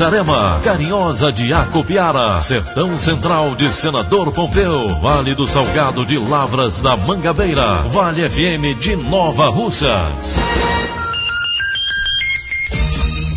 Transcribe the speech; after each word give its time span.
Itarema, 0.00 0.58
Carinhosa 0.64 1.30
de 1.30 1.52
Acopiara, 1.52 2.40
Sertão 2.40 2.98
Central 2.98 3.54
de 3.54 3.70
Senador 3.70 4.32
Pompeu, 4.32 4.98
Vale 4.98 5.34
do 5.34 5.46
Salgado 5.46 6.06
de 6.06 6.16
Lavras 6.16 6.78
da 6.78 6.96
Mangabeira, 6.96 7.82
Vale 7.82 8.26
FM 8.26 8.80
de 8.80 8.96
Nova 8.96 9.50
Russas. 9.50 10.36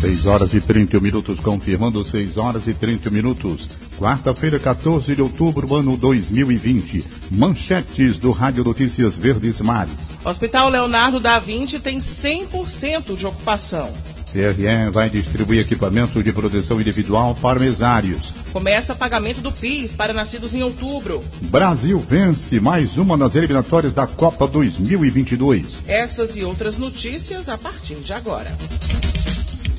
6 0.00 0.24
horas 0.24 0.54
e 0.54 0.60
30 0.62 1.00
minutos, 1.00 1.38
confirmando 1.38 2.02
6 2.02 2.38
horas 2.38 2.66
e 2.66 2.72
30 2.72 3.10
minutos. 3.10 3.68
Quarta-feira, 3.98 4.58
14 4.58 5.14
de 5.14 5.20
outubro, 5.20 5.74
ano 5.74 5.98
2020. 5.98 7.04
Manchetes 7.30 8.18
do 8.18 8.30
Rádio 8.30 8.64
Notícias 8.64 9.14
Verdes 9.14 9.60
Mares. 9.60 9.92
Hospital 10.24 10.70
Leonardo 10.70 11.20
da 11.20 11.38
Vinci 11.38 11.78
tem 11.78 12.00
100% 12.00 13.14
de 13.16 13.26
ocupação. 13.26 13.92
CRE 14.34 14.90
vai 14.90 15.08
distribuir 15.08 15.60
equipamento 15.60 16.20
de 16.20 16.32
proteção 16.32 16.80
individual 16.80 17.36
para 17.36 17.60
mesários. 17.60 18.32
Começa 18.52 18.92
pagamento 18.92 19.40
do 19.40 19.52
PIS 19.52 19.94
para 19.94 20.12
nascidos 20.12 20.52
em 20.52 20.60
outubro. 20.60 21.24
Brasil 21.42 21.96
vence 22.00 22.58
mais 22.58 22.96
uma 22.96 23.16
nas 23.16 23.36
eliminatórias 23.36 23.94
da 23.94 24.08
Copa 24.08 24.48
2022. 24.48 25.84
Essas 25.86 26.34
e 26.34 26.42
outras 26.42 26.78
notícias 26.78 27.48
a 27.48 27.56
partir 27.56 27.94
de 27.94 28.12
agora. 28.12 28.50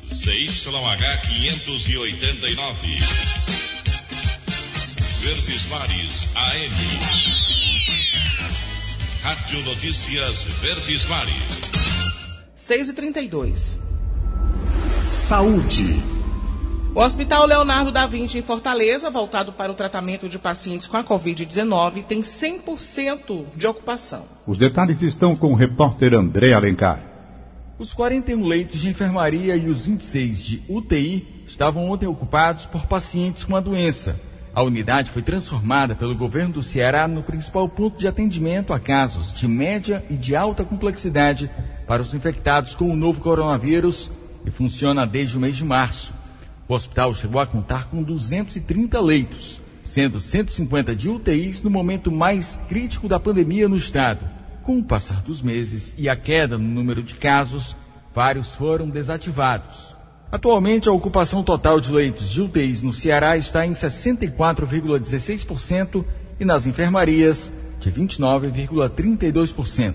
CYH 0.10 1.22
589. 1.28 2.96
Verdes 5.20 5.66
Mares 5.68 6.28
AM. 6.34 6.76
Rádio 9.22 9.64
Notícias 9.64 10.44
Verdes 10.62 11.06
Mares. 11.08 11.44
6 12.56 12.90
e 12.90 12.94
32 12.94 13.85
Saúde. 15.08 16.02
O 16.96 17.00
Hospital 17.00 17.46
Leonardo 17.46 17.92
da 17.92 18.08
Vinci 18.08 18.40
em 18.40 18.42
Fortaleza, 18.42 19.12
voltado 19.12 19.54
para 19.54 19.72
o 19.72 19.76
tratamento 19.76 20.28
de 20.28 20.40
pacientes 20.40 20.88
com 20.88 20.98
a 20.98 21.04
Covid-19, 21.04 22.04
tem 22.06 22.22
100% 22.22 23.46
de 23.56 23.68
ocupação. 23.68 24.24
Os 24.48 24.58
detalhes 24.58 25.04
estão 25.04 25.36
com 25.36 25.52
o 25.52 25.56
repórter 25.56 26.16
André 26.16 26.54
Alencar. 26.54 27.04
Os 27.78 27.94
41 27.94 28.44
leitos 28.44 28.82
de 28.82 28.90
enfermaria 28.90 29.56
e 29.56 29.70
os 29.70 29.86
26 29.86 30.44
de 30.44 30.64
UTI 30.68 31.44
estavam 31.46 31.88
ontem 31.92 32.08
ocupados 32.08 32.66
por 32.66 32.88
pacientes 32.88 33.44
com 33.44 33.56
a 33.56 33.60
doença. 33.60 34.20
A 34.56 34.64
unidade 34.64 35.12
foi 35.12 35.22
transformada 35.22 35.94
pelo 35.94 36.18
governo 36.18 36.56
do 36.56 36.64
Ceará 36.64 37.08
no 37.08 37.22
principal 37.22 37.70
ponto 37.70 38.00
de 38.00 38.08
atendimento 38.08 38.74
a 38.74 38.80
casos 38.80 39.32
de 39.32 39.48
média 39.48 40.04
e 40.10 40.16
de 40.16 40.36
alta 40.36 40.64
complexidade 40.64 41.52
para 41.86 42.02
os 42.02 42.16
infectados 42.16 42.74
com 42.74 42.90
o 42.90 42.96
novo 42.96 43.22
coronavírus 43.22 44.10
e 44.46 44.52
funciona 44.52 45.06
desde 45.06 45.38
o 45.38 45.40
mês 45.40 45.56
de 45.58 45.66
março. 45.66 46.14
O 46.68 46.74
hospital 46.74 47.14
chegou 47.14 47.40
a 47.40 47.46
contar 47.46 47.86
com 47.88 48.02
230 48.02 49.00
leitos, 49.00 49.62
sendo 49.84 50.20
150 50.20 50.96
de 50.96 51.08
UTIs 51.10 51.62
no 51.62 51.70
momento 51.70 52.12
mais 52.12 52.60
crítico 52.68 53.08
da 53.08 53.20
pandemia 53.20 53.70
no 53.70 53.76
estado. 53.76 54.28
Com 54.64 54.80
o 54.80 54.84
passar 54.84 55.22
dos 55.22 55.44
meses 55.44 55.94
e 55.98 56.10
a 56.10 56.16
queda 56.16 56.58
no 56.58 56.68
número 56.68 57.04
de 57.04 57.14
casos, 57.16 57.78
vários 58.14 58.54
foram 58.56 58.90
desativados. 58.90 59.96
Atualmente, 60.32 60.90
a 60.90 60.92
ocupação 60.92 61.44
total 61.44 61.80
de 61.80 61.94
leitos 61.94 62.28
de 62.30 62.42
UTIs 62.42 62.82
no 62.82 62.92
Ceará 62.92 63.38
está 63.38 63.64
em 63.66 63.74
64,16% 63.74 66.04
e 66.40 66.46
nas 66.46 66.66
enfermarias 66.66 67.54
de 67.80 67.92
29,32%. 67.92 69.94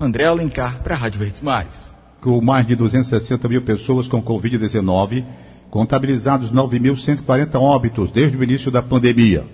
André 0.00 0.24
Alencar 0.24 0.82
para 0.82 0.94
a 0.94 0.98
Rádio 0.98 1.20
Verdes 1.20 1.42
Mares 1.42 1.97
com 2.20 2.40
mais 2.40 2.66
de 2.66 2.74
260 2.74 3.48
mil 3.48 3.62
pessoas 3.62 4.08
com 4.08 4.22
Covid-19, 4.22 5.24
contabilizados 5.70 6.52
9.140 6.52 7.60
óbitos 7.60 8.10
desde 8.10 8.36
o 8.36 8.42
início 8.42 8.70
da 8.70 8.82
pandemia. 8.82 9.44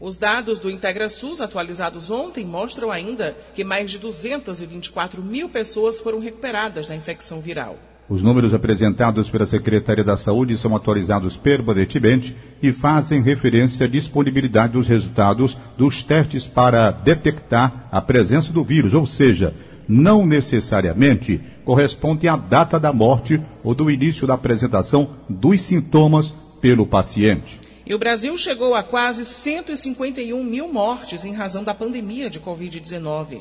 Os 0.00 0.16
dados 0.16 0.58
do 0.58 0.70
IntegraSUS 0.70 1.40
atualizados 1.40 2.10
ontem 2.10 2.44
mostram 2.44 2.90
ainda 2.90 3.36
que 3.54 3.62
mais 3.62 3.90
de 3.90 3.98
224 3.98 5.22
mil 5.22 5.48
pessoas 5.48 6.00
foram 6.00 6.18
recuperadas 6.18 6.88
da 6.88 6.96
infecção 6.96 7.40
viral. 7.40 7.76
Os 8.08 8.22
números 8.22 8.52
apresentados 8.52 9.30
pela 9.30 9.46
Secretaria 9.46 10.02
da 10.02 10.16
Saúde 10.16 10.58
são 10.58 10.74
atualizados 10.74 11.36
permanentemente 11.36 12.36
e 12.60 12.72
fazem 12.72 13.22
referência 13.22 13.86
à 13.86 13.88
disponibilidade 13.88 14.72
dos 14.72 14.88
resultados 14.88 15.56
dos 15.78 16.02
testes 16.02 16.44
para 16.46 16.90
detectar 16.90 17.86
a 17.92 18.00
presença 18.00 18.52
do 18.52 18.64
vírus, 18.64 18.94
ou 18.94 19.06
seja, 19.06 19.54
não 19.90 20.24
necessariamente 20.24 21.40
corresponde 21.64 22.28
à 22.28 22.36
data 22.36 22.78
da 22.78 22.92
morte 22.92 23.42
ou 23.64 23.74
do 23.74 23.90
início 23.90 24.24
da 24.24 24.34
apresentação 24.34 25.16
dos 25.28 25.60
sintomas 25.62 26.32
pelo 26.60 26.86
paciente. 26.86 27.58
E 27.84 27.92
o 27.92 27.98
Brasil 27.98 28.38
chegou 28.38 28.76
a 28.76 28.84
quase 28.84 29.24
151 29.24 30.44
mil 30.44 30.72
mortes 30.72 31.24
em 31.24 31.32
razão 31.32 31.64
da 31.64 31.74
pandemia 31.74 32.30
de 32.30 32.38
Covid-19. 32.38 33.40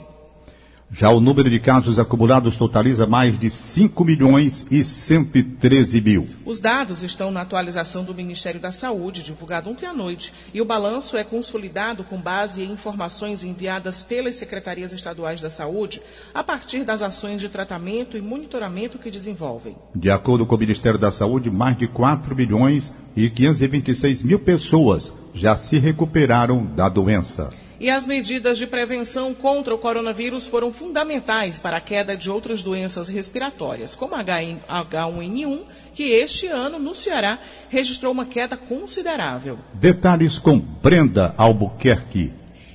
Já 0.91 1.11
o 1.11 1.21
número 1.21 1.49
de 1.51 1.59
casos 1.59 1.99
acumulados 1.99 2.57
totaliza 2.57 3.05
mais 3.05 3.37
de 3.37 3.47
5 3.49 4.03
milhões 4.03 4.65
e 4.71 4.83
113 4.83 6.01
mil. 6.01 6.25
Os 6.43 6.59
dados 6.59 7.03
estão 7.03 7.29
na 7.29 7.41
atualização 7.41 8.03
do 8.03 8.13
Ministério 8.13 8.59
da 8.59 8.71
Saúde, 8.71 9.21
divulgado 9.21 9.69
ontem 9.69 9.85
à 9.85 9.93
noite, 9.93 10.33
e 10.51 10.59
o 10.59 10.65
balanço 10.65 11.15
é 11.15 11.23
consolidado 11.23 12.03
com 12.03 12.19
base 12.19 12.63
em 12.63 12.71
informações 12.71 13.43
enviadas 13.43 14.01
pelas 14.01 14.35
secretarias 14.35 14.91
estaduais 14.91 15.39
da 15.39 15.49
saúde 15.49 16.01
a 16.33 16.43
partir 16.43 16.83
das 16.83 17.03
ações 17.03 17.39
de 17.39 17.49
tratamento 17.49 18.17
e 18.17 18.21
monitoramento 18.21 18.97
que 18.97 19.11
desenvolvem. 19.11 19.75
De 19.93 20.09
acordo 20.09 20.45
com 20.45 20.55
o 20.55 20.59
Ministério 20.59 20.97
da 20.97 21.11
Saúde, 21.11 21.51
mais 21.51 21.77
de 21.77 21.87
4 21.87 22.35
milhões 22.35 22.91
e 23.15 23.29
526 23.29 24.23
mil 24.23 24.39
pessoas 24.39 25.13
já 25.35 25.55
se 25.55 25.77
recuperaram 25.77 26.65
da 26.65 26.89
doença. 26.89 27.49
E 27.79 27.89
as 27.89 28.05
medidas 28.05 28.57
de 28.57 28.67
prevenção 28.67 29.33
contra 29.33 29.73
o 29.73 29.77
coronavírus 29.77 30.47
foram 30.47 30.73
fundamentais 30.73 31.59
para 31.59 31.77
a 31.77 31.81
queda 31.81 32.17
de 32.17 32.29
outras 32.29 32.61
doenças 32.61 33.07
respiratórias, 33.07 33.95
como 33.95 34.15
H1N1, 34.15 35.61
que 35.93 36.03
este 36.03 36.47
ano 36.47 36.77
no 36.77 36.93
Ceará 36.93 37.39
registrou 37.69 38.11
uma 38.11 38.25
queda 38.25 38.57
considerável. 38.57 39.57
Detalhes 39.73 40.37
com 40.37 40.59
Brenda 40.59 41.33
Albuquerque. 41.37 42.33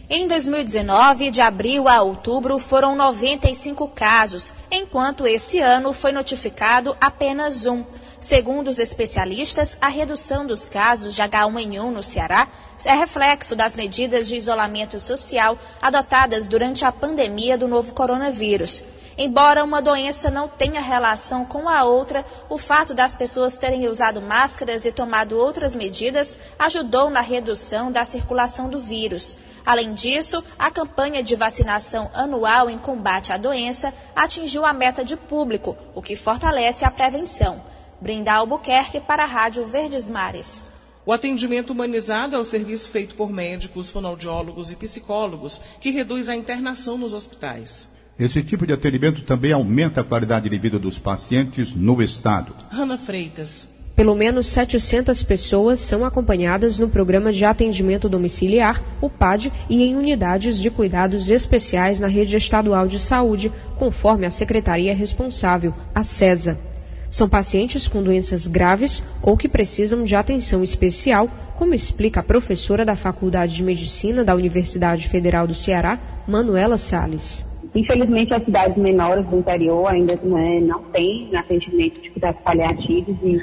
Em 0.09 0.27
2019, 0.27 1.31
de 1.31 1.43
abril 1.43 1.87
a 1.87 2.01
outubro, 2.01 2.59
foram 2.59 2.97
95 2.97 3.89
casos, 3.89 4.55
enquanto 4.71 5.27
esse 5.27 5.61
ano 5.61 5.93
foi 5.93 6.13
notificado 6.13 6.97
apenas 6.99 7.67
um. 7.67 7.85
Segundo 8.25 8.69
os 8.69 8.79
especialistas, 8.79 9.77
a 9.83 9.89
redução 9.89 10.47
dos 10.47 10.67
casos 10.67 11.15
de 11.15 11.21
H1N1 11.21 11.91
no 11.91 12.03
Ceará 12.03 12.49
é 12.83 12.95
reflexo 12.95 13.55
das 13.55 13.77
medidas 13.77 14.27
de 14.27 14.35
isolamento 14.35 14.99
social 14.99 15.59
adotadas 15.83 16.49
durante 16.49 16.87
a 16.87 16.91
pandemia 16.91 17.59
do 17.59 17.69
novo 17.69 17.93
coronavírus. 17.93 18.83
Embora 19.19 19.63
uma 19.63 19.83
doença 19.83 20.31
não 20.31 20.49
tenha 20.49 20.81
relação 20.81 21.45
com 21.45 21.69
a 21.69 21.85
outra, 21.85 22.25
o 22.49 22.57
fato 22.57 22.95
das 22.95 23.15
pessoas 23.15 23.59
terem 23.59 23.87
usado 23.89 24.23
máscaras 24.23 24.87
e 24.87 24.91
tomado 24.91 25.39
outras 25.39 25.77
medidas 25.77 26.39
ajudou 26.59 27.11
na 27.11 27.21
redução 27.21 27.93
da 27.93 28.07
circulação 28.07 28.71
do 28.71 28.81
vírus. 28.81 29.37
Além 29.67 29.93
disso, 29.93 30.43
a 30.59 30.71
campanha 30.71 31.23
de 31.23 31.37
vacinação 31.37 32.11
anual 32.15 32.71
em 32.71 32.79
combate 32.79 33.35
à 33.35 33.37
doença 33.37 33.93
atingiu 34.17 34.65
a 34.65 34.73
meta 34.73 35.05
de 35.05 35.15
público, 35.15 35.77
o 35.95 36.01
que 36.01 36.17
fortalece 36.17 36.87
a 36.87 36.91
prevenção. 36.91 37.74
Brenda 38.01 38.33
Albuquerque 38.33 39.01
para 39.01 39.25
a 39.25 39.27
Rádio 39.27 39.65
Verdes 39.67 40.09
Mares. 40.09 40.69
O 41.07 41.13
atendimento 41.13 41.71
humanizado 41.71 42.35
é 42.35 42.39
o 42.39 42.45
serviço 42.45 42.89
feito 42.89 43.15
por 43.15 43.31
médicos, 43.31 43.91
fonoaudiólogos 43.91 44.71
e 44.71 44.77
psicólogos 44.77 45.61
que 45.81 45.91
reduz 45.91 46.29
a 46.29 46.37
internação 46.37 46.97
nos 46.97 47.13
hospitais. 47.13 47.91
Esse 48.19 48.43
tipo 48.43 48.67
de 48.67 48.73
atendimento 48.73 49.23
também 49.23 49.53
aumenta 49.53 50.01
a 50.01 50.05
qualidade 50.05 50.49
de 50.49 50.59
vida 50.59 50.79
dos 50.79 50.99
pacientes 50.99 51.75
no 51.75 52.01
estado. 52.03 52.55
Ana 52.71 52.97
Freitas. 52.97 53.69
Pelo 53.95 54.15
menos 54.17 54.49
700 54.49 55.23
pessoas 55.23 55.79
são 55.81 56.05
acompanhadas 56.05 56.79
no 56.79 56.89
programa 56.89 57.33
de 57.33 57.45
atendimento 57.45 58.09
domiciliar, 58.09 58.83
o 59.01 59.09
PAD, 59.09 59.53
e 59.69 59.85
em 59.85 59.95
unidades 59.95 60.59
de 60.59 60.69
cuidados 60.69 61.29
especiais 61.29 62.01
na 62.01 62.09
rede 62.09 62.37
estadual 62.37 62.89
de 62.89 62.99
saúde, 62.99 63.53
conforme 63.79 64.27
a 64.27 64.31
secretaria 64.31 64.95
responsável, 64.95 65.73
a 65.95 66.03
CESA. 66.03 66.59
São 67.15 67.29
pacientes 67.29 67.87
com 67.87 68.03
doenças 68.03 68.49
graves 68.49 69.01
ou 69.23 69.37
que 69.37 69.49
precisam 69.49 70.03
de 70.03 70.17
atenção 70.17 70.65
especial, 70.65 71.29
como 71.57 71.73
explica 71.73 72.19
a 72.19 72.25
professora 72.25 72.85
da 72.85 72.97
Faculdade 72.97 73.55
de 73.55 73.63
Medicina 73.63 74.25
da 74.25 74.35
Universidade 74.35 75.09
Federal 75.09 75.47
do 75.47 75.55
Ceará, 75.55 75.97
Manuela 76.27 76.77
Sales. 76.77 77.49
Infelizmente, 77.73 78.35
as 78.35 78.45
cidades 78.45 78.77
menores 78.77 79.25
do 79.29 79.39
interior 79.39 79.87
ainda 79.87 80.17
né, 80.25 80.59
não 80.63 80.83
têm 80.91 81.31
atendimento 81.37 82.01
de 82.01 82.11
cuidados 82.11 82.41
paliativos 82.43 83.17
e, 83.23 83.39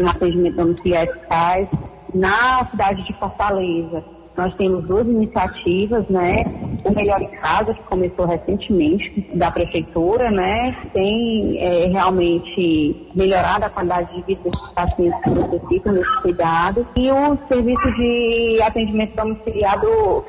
um 0.00 0.08
atendimento 0.08 0.54
domiciliar 0.54 1.08
eficaz. 1.08 1.68
Na 2.14 2.64
cidade 2.70 3.04
de 3.06 3.18
Fortaleza, 3.18 4.04
nós 4.36 4.54
temos 4.54 4.86
duas 4.86 5.04
iniciativas, 5.04 6.08
né? 6.08 6.44
O 6.86 6.94
Melhor 6.94 7.20
em 7.20 7.28
Casa, 7.40 7.74
que 7.74 7.82
começou 7.82 8.26
recentemente, 8.26 9.28
da 9.34 9.50
Prefeitura, 9.50 10.30
né? 10.30 10.76
Tem 10.94 11.58
é, 11.58 11.86
realmente 11.88 13.10
melhorado 13.12 13.64
a 13.64 13.70
qualidade 13.70 14.14
de 14.14 14.22
vida 14.22 14.48
dos 14.48 14.72
pacientes 14.72 15.20
que 15.24 15.30
necessitam 15.30 15.94
desse 15.94 16.22
cuidado. 16.22 16.86
E 16.96 17.10
o 17.10 17.36
serviço 17.48 17.92
de 17.96 18.62
atendimento 18.62 19.16
domiciliar 19.16 19.80
do, 19.80 20.22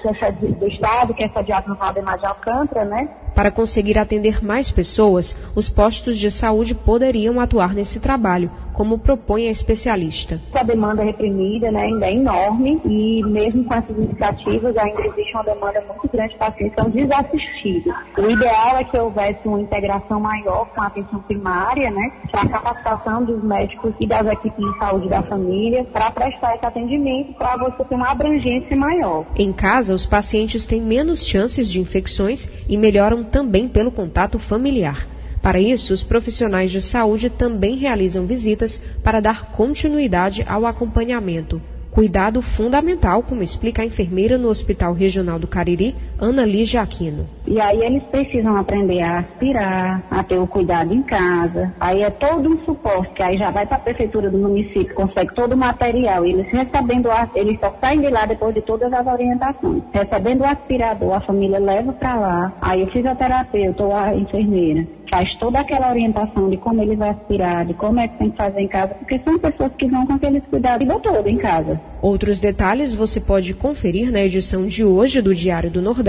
do 0.59 0.68
Estado, 0.68 1.13
que 1.13 1.24
é 1.24 1.30
sediado 1.30 1.69
no 1.69 1.75
Valdemar 1.75 2.18
de 2.18 2.25
Alcântara, 2.25 2.86
né? 2.86 3.07
Para 3.36 3.51
conseguir 3.51 4.00
atender 4.00 4.44
mais 4.44 4.71
pessoas, 4.71 5.38
os 5.56 5.69
postos 5.69 6.18
de 6.18 6.31
saúde 6.31 6.74
poderiam 6.74 7.39
atuar 7.39 7.75
nesse 7.75 8.00
trabalho, 8.00 8.50
como 8.77 9.00
propõe 9.00 9.47
a 9.47 9.51
especialista. 9.51 10.39
A 10.53 10.62
demanda 10.62 11.03
reprimida 11.03 11.71
né, 11.71 11.81
ainda 11.81 12.06
é 12.06 12.13
enorme 12.13 12.79
e 12.85 13.24
mesmo 13.25 13.63
com 13.63 13.74
essas 13.74 13.97
iniciativas 13.97 14.77
ainda 14.77 15.01
existe 15.07 15.33
uma 15.33 15.44
demanda 15.44 15.83
muito 15.88 16.07
grande 16.13 16.33
de 16.33 16.38
pacientes 16.38 16.75
que 16.75 16.81
são 16.81 16.89
desassistidos. 16.91 17.94
O 18.19 18.29
ideal 18.29 18.77
é 18.77 18.83
que 18.83 18.95
houvesse 18.95 19.39
uma 19.47 19.62
integração 19.62 20.19
maior 20.19 20.68
com 20.75 20.81
a 20.81 20.88
atenção 20.88 21.19
primária, 21.21 21.89
né, 21.89 22.12
a 22.31 22.47
capacitação 22.47 23.25
dos 23.25 23.44
médicos 23.44 23.95
e 24.00 24.06
das 24.06 24.27
equipes 24.27 24.63
de 24.63 24.77
saúde 24.77 25.09
da 25.09 25.24
família 25.24 25.83
para 25.85 26.12
prestar 26.12 26.56
esse 26.56 26.65
atendimento 26.68 27.33
para 27.33 27.57
você 27.57 27.83
ter 27.83 27.95
uma 27.95 28.12
abrangência 28.12 28.77
maior. 28.77 29.25
Em 29.35 29.51
casa, 29.51 29.95
os 29.95 30.06
pacientes 30.06 30.68
têm 30.68 30.81
menos 30.83 31.25
chances 31.25 31.68
de 31.68 31.81
infecções 31.81 32.47
e 32.69 32.77
melhoram 32.77 33.24
também 33.24 33.68
pelo 33.68 33.91
contato 33.91 34.38
familiar. 34.38 35.17
Para 35.42 35.60
isso, 35.60 35.94
os 35.94 36.04
profissionais 36.04 36.72
de 36.72 36.81
saúde 36.81 37.30
também 37.30 37.75
realizam 37.75 38.25
visitas 38.25 38.81
para 39.04 39.19
dar 39.19 39.51
continuidade 39.51 40.44
ao 40.48 40.66
acompanhamento. 40.66 41.62
Cuidado 41.92 42.42
fundamental, 42.42 43.24
como 43.24 43.42
explica 43.42 43.81
a 43.81 43.86
enfermeira 43.86 44.38
no 44.38 44.50
Hospital 44.50 44.94
Regional 44.94 45.39
do 45.39 45.48
Cariri, 45.48 45.95
Ana 46.19 46.46
Lígia 46.46 46.81
Aquino. 46.81 47.28
E 47.46 47.62
aí 47.62 47.80
eles 47.80 48.04
precisam 48.12 48.58
aprender 48.58 49.02
a 49.02 49.19
aspirar, 49.19 50.04
a 50.12 50.24
ter 50.24 50.38
o 50.38 50.48
cuidado 50.48 50.94
em 50.94 51.02
casa. 51.04 51.74
Aí 51.80 52.02
é 52.02 52.10
todo 52.10 52.50
um 52.50 52.66
suporte, 52.66 53.14
que 53.14 53.24
aí 53.24 53.38
já 53.38 53.52
vai 53.52 53.66
para 53.66 53.78
a 53.78 53.81
prefeitura 53.81 54.30
do 54.30 54.38
município, 54.38 54.94
consegue 54.96 55.34
todo 55.34 55.54
o 55.54 55.58
material. 55.58 56.25
Eles 56.25 56.48
recebendo, 56.52 57.10
eles 57.36 57.60
só 57.60 57.74
saem 57.80 58.02
de 58.02 58.10
lá 58.10 58.25
depois 58.25 58.54
de 58.54 58.62
todas 58.62 58.92
as 58.92 59.06
orientações. 59.06 59.84
Recebendo 59.94 60.42
o 60.42 60.46
aspirador, 60.46 61.14
a 61.14 61.22
família 61.22 61.60
leva 61.60 61.94
para 61.94 62.16
lá. 62.16 62.54
Aí 62.62 62.84
o 62.84 62.92
fisioterapeuta 62.92 63.84
ou 63.84 63.96
a 63.96 64.13
enfermeira 64.13 64.88
faz 65.10 65.34
toda 65.40 65.60
aquela 65.60 65.90
orientação 65.90 66.50
de 66.50 66.58
como 66.58 66.81
ele 66.81 66.96
vai 66.96 67.10
aspirar, 67.10 67.66
de 67.66 67.74
como 67.75 68.00
é 68.00 68.08
que 68.08 68.18
tem 68.18 68.30
que 68.30 68.38
fazer 68.38 68.60
em 68.60 68.68
casa, 68.68 68.94
porque 68.96 69.20
são 69.24 69.40
pessoas 69.40 69.72
que 69.78 69.88
vão 69.88 70.06
com 70.06 70.13
aqueles 70.13 70.44
cuidados 70.50 70.88
o 70.88 71.00
todo 71.00 71.28
em 71.28 71.38
casa. 71.38 71.80
Outros 72.02 72.40
detalhes 72.40 72.94
você 72.94 73.20
pode 73.20 73.54
conferir 73.54 74.12
na 74.12 74.22
edição 74.22 74.68
de 74.68 74.84
hoje 74.84 75.22
do 75.22 75.34
Diário 75.34 75.72
do 75.72 75.81
Nordeste, 75.81 76.06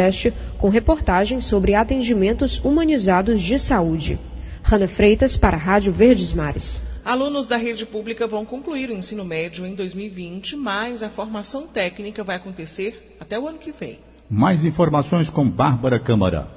com 0.58 0.68
reportagens 0.68 1.44
sobre 1.44 1.74
atendimentos 1.74 2.60
humanizados 2.64 3.42
de 3.42 3.58
saúde. 3.58 4.18
Rana 4.62 4.86
Freitas 4.86 5.36
para 5.36 5.56
a 5.56 5.60
Rádio 5.60 5.92
Verdes 5.92 6.32
Mares. 6.32 6.82
Alunos 7.04 7.46
da 7.46 7.56
rede 7.56 7.86
pública 7.86 8.26
vão 8.26 8.44
concluir 8.44 8.90
o 8.90 8.92
ensino 8.92 9.24
médio 9.24 9.64
em 9.64 9.74
2020, 9.74 10.56
mas 10.56 11.02
a 11.02 11.08
formação 11.08 11.66
técnica 11.66 12.22
vai 12.22 12.36
acontecer 12.36 13.16
até 13.18 13.38
o 13.38 13.48
ano 13.48 13.58
que 13.58 13.72
vem. 13.72 13.98
Mais 14.28 14.62
informações 14.62 15.30
com 15.30 15.48
Bárbara 15.48 15.98
Câmara. 15.98 16.48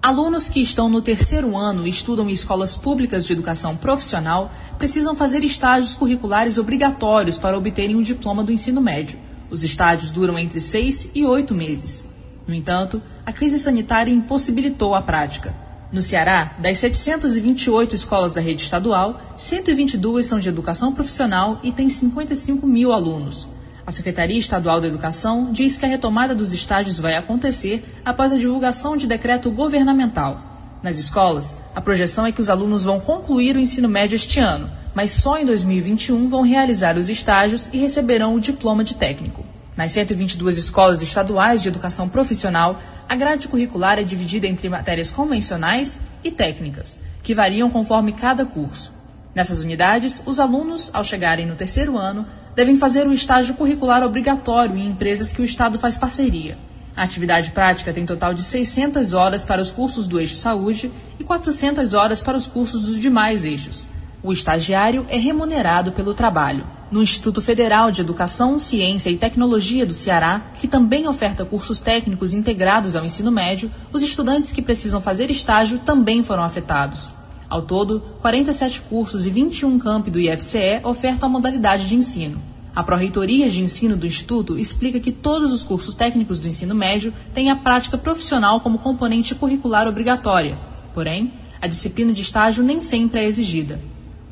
Alunos 0.00 0.48
que 0.48 0.60
estão 0.60 0.88
no 0.88 1.02
terceiro 1.02 1.56
ano 1.56 1.86
e 1.86 1.90
estudam 1.90 2.28
em 2.28 2.32
escolas 2.32 2.76
públicas 2.76 3.26
de 3.26 3.32
educação 3.34 3.76
profissional 3.76 4.50
precisam 4.78 5.14
fazer 5.14 5.44
estágios 5.44 5.94
curriculares 5.94 6.56
obrigatórios 6.56 7.38
para 7.38 7.56
obterem 7.56 7.96
o 7.96 7.98
um 7.98 8.02
diploma 8.02 8.42
do 8.42 8.52
ensino 8.52 8.80
médio. 8.80 9.18
Os 9.50 9.62
estágios 9.62 10.10
duram 10.10 10.38
entre 10.38 10.60
seis 10.60 11.10
e 11.14 11.24
oito 11.24 11.54
meses. 11.54 12.08
No 12.46 12.54
entanto, 12.54 13.00
a 13.24 13.32
crise 13.32 13.58
sanitária 13.58 14.12
impossibilitou 14.12 14.94
a 14.94 15.02
prática. 15.02 15.54
No 15.90 16.02
Ceará, 16.02 16.56
das 16.58 16.78
728 16.78 17.94
escolas 17.94 18.34
da 18.34 18.40
rede 18.40 18.62
estadual, 18.62 19.20
122 19.36 20.26
são 20.26 20.40
de 20.40 20.48
educação 20.48 20.92
profissional 20.92 21.60
e 21.62 21.70
têm 21.70 21.88
55 21.88 22.66
mil 22.66 22.92
alunos. 22.92 23.48
A 23.86 23.90
Secretaria 23.90 24.38
Estadual 24.38 24.80
da 24.80 24.88
Educação 24.88 25.52
diz 25.52 25.76
que 25.76 25.84
a 25.84 25.88
retomada 25.88 26.34
dos 26.34 26.52
estágios 26.52 26.98
vai 26.98 27.14
acontecer 27.14 27.82
após 28.04 28.32
a 28.32 28.38
divulgação 28.38 28.96
de 28.96 29.06
decreto 29.06 29.50
governamental. 29.50 30.80
Nas 30.82 30.98
escolas, 30.98 31.56
a 31.74 31.80
projeção 31.80 32.26
é 32.26 32.32
que 32.32 32.40
os 32.40 32.48
alunos 32.48 32.82
vão 32.82 32.98
concluir 32.98 33.56
o 33.56 33.60
ensino 33.60 33.88
médio 33.88 34.16
este 34.16 34.40
ano, 34.40 34.70
mas 34.94 35.12
só 35.12 35.38
em 35.38 35.44
2021 35.44 36.28
vão 36.28 36.42
realizar 36.42 36.96
os 36.96 37.08
estágios 37.08 37.68
e 37.72 37.78
receberão 37.78 38.34
o 38.34 38.40
diploma 38.40 38.82
de 38.82 38.94
técnico. 38.94 39.43
Nas 39.76 39.90
122 39.90 40.56
escolas 40.56 41.02
estaduais 41.02 41.60
de 41.60 41.68
educação 41.68 42.08
profissional, 42.08 42.80
a 43.08 43.16
grade 43.16 43.48
curricular 43.48 43.98
é 43.98 44.04
dividida 44.04 44.46
entre 44.46 44.68
matérias 44.68 45.10
convencionais 45.10 45.98
e 46.22 46.30
técnicas, 46.30 46.98
que 47.22 47.34
variam 47.34 47.68
conforme 47.68 48.12
cada 48.12 48.46
curso. 48.46 48.92
Nessas 49.34 49.64
unidades, 49.64 50.22
os 50.24 50.38
alunos, 50.38 50.90
ao 50.94 51.02
chegarem 51.02 51.44
no 51.44 51.56
terceiro 51.56 51.98
ano, 51.98 52.24
devem 52.54 52.76
fazer 52.76 53.08
o 53.08 53.12
estágio 53.12 53.54
curricular 53.54 54.04
obrigatório 54.04 54.76
em 54.76 54.86
empresas 54.86 55.32
que 55.32 55.42
o 55.42 55.44
Estado 55.44 55.76
faz 55.76 55.98
parceria. 55.98 56.56
A 56.96 57.02
atividade 57.02 57.50
prática 57.50 57.92
tem 57.92 58.06
total 58.06 58.32
de 58.32 58.44
600 58.44 59.12
horas 59.12 59.44
para 59.44 59.60
os 59.60 59.72
cursos 59.72 60.06
do 60.06 60.20
eixo 60.20 60.36
saúde 60.36 60.92
e 61.18 61.24
400 61.24 61.94
horas 61.94 62.22
para 62.22 62.38
os 62.38 62.46
cursos 62.46 62.84
dos 62.84 63.00
demais 63.00 63.44
eixos. 63.44 63.88
O 64.22 64.32
estagiário 64.32 65.04
é 65.08 65.18
remunerado 65.18 65.90
pelo 65.90 66.14
trabalho. 66.14 66.64
No 66.90 67.02
Instituto 67.02 67.40
Federal 67.40 67.90
de 67.90 68.02
Educação, 68.02 68.58
Ciência 68.58 69.10
e 69.10 69.16
Tecnologia 69.16 69.86
do 69.86 69.94
Ceará, 69.94 70.42
que 70.60 70.68
também 70.68 71.08
oferta 71.08 71.44
cursos 71.44 71.80
técnicos 71.80 72.32
integrados 72.32 72.94
ao 72.94 73.04
ensino 73.04 73.32
médio, 73.32 73.70
os 73.92 74.02
estudantes 74.02 74.52
que 74.52 74.62
precisam 74.62 75.00
fazer 75.00 75.30
estágio 75.30 75.78
também 75.80 76.22
foram 76.22 76.44
afetados. 76.44 77.12
Ao 77.48 77.62
todo, 77.62 78.00
47 78.20 78.82
cursos 78.82 79.26
e 79.26 79.30
21 79.30 79.78
campi 79.78 80.10
do 80.10 80.20
IFCE 80.20 80.80
ofertam 80.84 81.28
a 81.28 81.32
modalidade 81.32 81.88
de 81.88 81.94
ensino. 81.94 82.40
A 82.74 82.82
Pró-Reitoria 82.82 83.48
de 83.48 83.62
Ensino 83.62 83.96
do 83.96 84.06
Instituto 84.06 84.58
explica 84.58 84.98
que 84.98 85.12
todos 85.12 85.52
os 85.52 85.62
cursos 85.62 85.94
técnicos 85.94 86.38
do 86.38 86.48
ensino 86.48 86.74
médio 86.74 87.14
têm 87.32 87.50
a 87.50 87.56
prática 87.56 87.96
profissional 87.96 88.60
como 88.60 88.78
componente 88.78 89.34
curricular 89.34 89.86
obrigatória. 89.86 90.58
Porém, 90.92 91.32
a 91.60 91.66
disciplina 91.66 92.12
de 92.12 92.22
estágio 92.22 92.64
nem 92.64 92.80
sempre 92.80 93.20
é 93.20 93.24
exigida. 93.24 93.80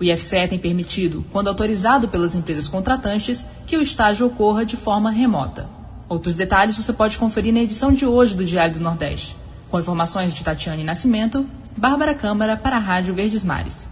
O 0.02 0.04
IFCE 0.04 0.48
tem 0.48 0.58
permitido, 0.58 1.24
quando 1.30 1.46
autorizado 1.46 2.08
pelas 2.08 2.34
empresas 2.34 2.66
contratantes, 2.66 3.46
que 3.64 3.76
o 3.76 3.82
estágio 3.82 4.26
ocorra 4.26 4.66
de 4.66 4.76
forma 4.76 5.12
remota. 5.12 5.68
Outros 6.08 6.34
detalhes 6.34 6.76
você 6.76 6.92
pode 6.92 7.16
conferir 7.16 7.54
na 7.54 7.60
edição 7.60 7.92
de 7.92 8.04
hoje 8.04 8.34
do 8.34 8.44
Diário 8.44 8.74
do 8.74 8.80
Nordeste. 8.80 9.36
Com 9.70 9.78
informações 9.78 10.34
de 10.34 10.42
Tatiane 10.42 10.82
Nascimento, 10.82 11.46
Bárbara 11.76 12.16
Câmara 12.16 12.56
para 12.56 12.78
a 12.78 12.80
Rádio 12.80 13.14
Verdes 13.14 13.44
Mares. 13.44 13.88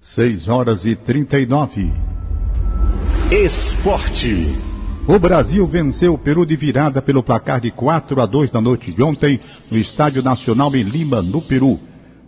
6 0.00 0.48
horas 0.48 0.84
e 0.84 0.96
39. 0.96 1.92
Esporte. 3.30 4.58
O 5.06 5.20
Brasil 5.20 5.64
venceu 5.68 6.14
o 6.14 6.18
Peru 6.18 6.44
de 6.44 6.56
virada 6.56 7.00
pelo 7.00 7.22
placar 7.22 7.60
de 7.60 7.70
4 7.70 8.20
a 8.20 8.26
2 8.26 8.50
na 8.50 8.60
noite 8.60 8.92
de 8.92 9.04
ontem 9.04 9.38
no 9.70 9.78
Estádio 9.78 10.20
Nacional 10.20 10.74
em 10.74 10.82
Lima, 10.82 11.22
no 11.22 11.40
Peru. 11.40 11.78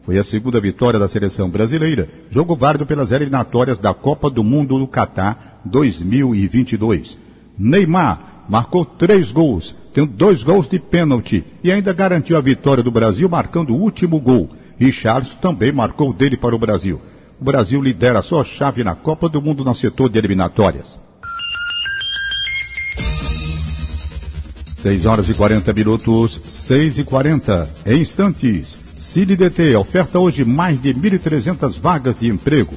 Foi 0.02 0.18
a 0.18 0.24
segunda 0.24 0.60
vitória 0.60 0.98
da 0.98 1.06
seleção 1.06 1.48
brasileira, 1.50 2.08
jogo 2.30 2.56
válido 2.56 2.86
pelas 2.86 3.12
eliminatórias 3.12 3.78
da 3.78 3.92
Copa 3.92 4.30
do 4.30 4.42
Mundo 4.42 4.78
do 4.78 4.86
Catar 4.86 5.60
2022. 5.64 7.18
Neymar 7.58 8.44
marcou 8.48 8.84
três 8.84 9.30
gols, 9.30 9.76
tem 9.92 10.06
dois 10.06 10.42
gols 10.42 10.68
de 10.68 10.78
pênalti 10.78 11.44
e 11.62 11.70
ainda 11.70 11.92
garantiu 11.92 12.36
a 12.36 12.40
vitória 12.40 12.82
do 12.82 12.90
Brasil 12.90 13.28
marcando 13.28 13.74
o 13.74 13.78
último 13.78 14.18
gol. 14.18 14.48
Richarlison 14.78 15.36
também 15.36 15.70
marcou 15.70 16.12
dele 16.12 16.36
para 16.36 16.54
o 16.56 16.58
Brasil. 16.58 17.00
O 17.38 17.44
Brasil 17.44 17.82
lidera 17.82 18.22
sua 18.22 18.44
chave 18.44 18.82
na 18.82 18.94
Copa 18.94 19.28
do 19.28 19.42
Mundo 19.42 19.64
no 19.64 19.74
setor 19.74 20.08
de 20.08 20.18
eliminatórias. 20.18 20.98
6 24.80 25.04
horas 25.04 25.28
e 25.28 25.34
40 25.34 25.72
minutos, 25.74 26.40
6 26.42 26.98
e 26.98 27.04
40. 27.04 27.68
Em 27.84 28.00
instantes, 28.00 28.78
CineDT 29.00 29.74
oferta 29.76 30.18
hoje 30.18 30.44
mais 30.44 30.78
de 30.78 30.92
1.300 30.92 31.80
vagas 31.80 32.20
de 32.20 32.28
emprego. 32.28 32.74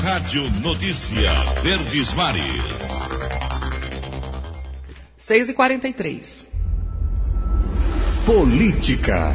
Rádio 0.00 0.48
Notícia 0.62 1.32
Verdes 1.60 2.14
Mares. 2.14 2.62
6 5.18 5.48
e 5.48 5.54
43 5.54 6.46
Política. 8.24 9.34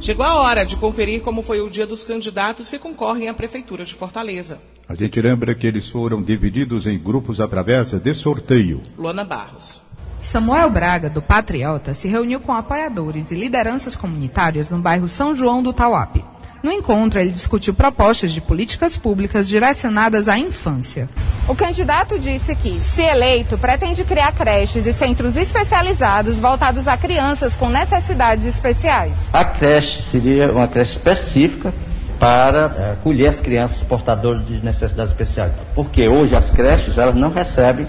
Chegou 0.00 0.26
a 0.26 0.34
hora 0.40 0.64
de 0.64 0.74
conferir 0.76 1.22
como 1.22 1.44
foi 1.44 1.60
o 1.60 1.70
dia 1.70 1.86
dos 1.86 2.02
candidatos 2.02 2.68
que 2.68 2.78
concorrem 2.78 3.28
à 3.28 3.34
Prefeitura 3.34 3.84
de 3.84 3.94
Fortaleza. 3.94 4.60
A 4.88 4.96
gente 4.96 5.22
lembra 5.22 5.54
que 5.54 5.68
eles 5.68 5.88
foram 5.88 6.20
divididos 6.20 6.88
em 6.88 6.98
grupos 6.98 7.40
através 7.40 7.92
de 7.92 8.14
sorteio. 8.14 8.82
Luana 8.98 9.22
Barros. 9.22 9.80
Samuel 10.22 10.70
Braga, 10.70 11.10
do 11.10 11.20
Patriota, 11.20 11.92
se 11.92 12.08
reuniu 12.08 12.40
com 12.40 12.52
apoiadores 12.52 13.30
e 13.30 13.34
lideranças 13.34 13.96
comunitárias 13.96 14.70
no 14.70 14.78
bairro 14.78 15.08
São 15.08 15.34
João 15.34 15.62
do 15.62 15.72
Tauape. 15.72 16.24
No 16.62 16.70
encontro, 16.70 17.18
ele 17.18 17.32
discutiu 17.32 17.74
propostas 17.74 18.32
de 18.32 18.40
políticas 18.40 18.96
públicas 18.96 19.48
direcionadas 19.48 20.28
à 20.28 20.38
infância. 20.38 21.08
O 21.48 21.56
candidato 21.56 22.20
disse 22.20 22.54
que, 22.54 22.80
se 22.80 23.02
eleito, 23.02 23.58
pretende 23.58 24.04
criar 24.04 24.32
creches 24.32 24.86
e 24.86 24.92
centros 24.92 25.36
especializados 25.36 26.38
voltados 26.38 26.86
a 26.86 26.96
crianças 26.96 27.56
com 27.56 27.68
necessidades 27.68 28.46
especiais. 28.46 29.28
A 29.32 29.44
creche 29.44 30.02
seria 30.02 30.52
uma 30.52 30.68
creche 30.68 30.92
específica 30.92 31.74
para 32.20 32.76
é, 32.78 32.92
acolher 32.92 33.26
as 33.26 33.40
crianças 33.40 33.82
portadoras 33.82 34.46
de 34.46 34.64
necessidades 34.64 35.10
especiais. 35.10 35.52
Porque 35.74 36.06
hoje 36.06 36.36
as 36.36 36.48
creches 36.52 36.96
elas 36.96 37.16
não 37.16 37.32
recebem 37.32 37.88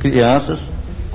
crianças 0.00 0.58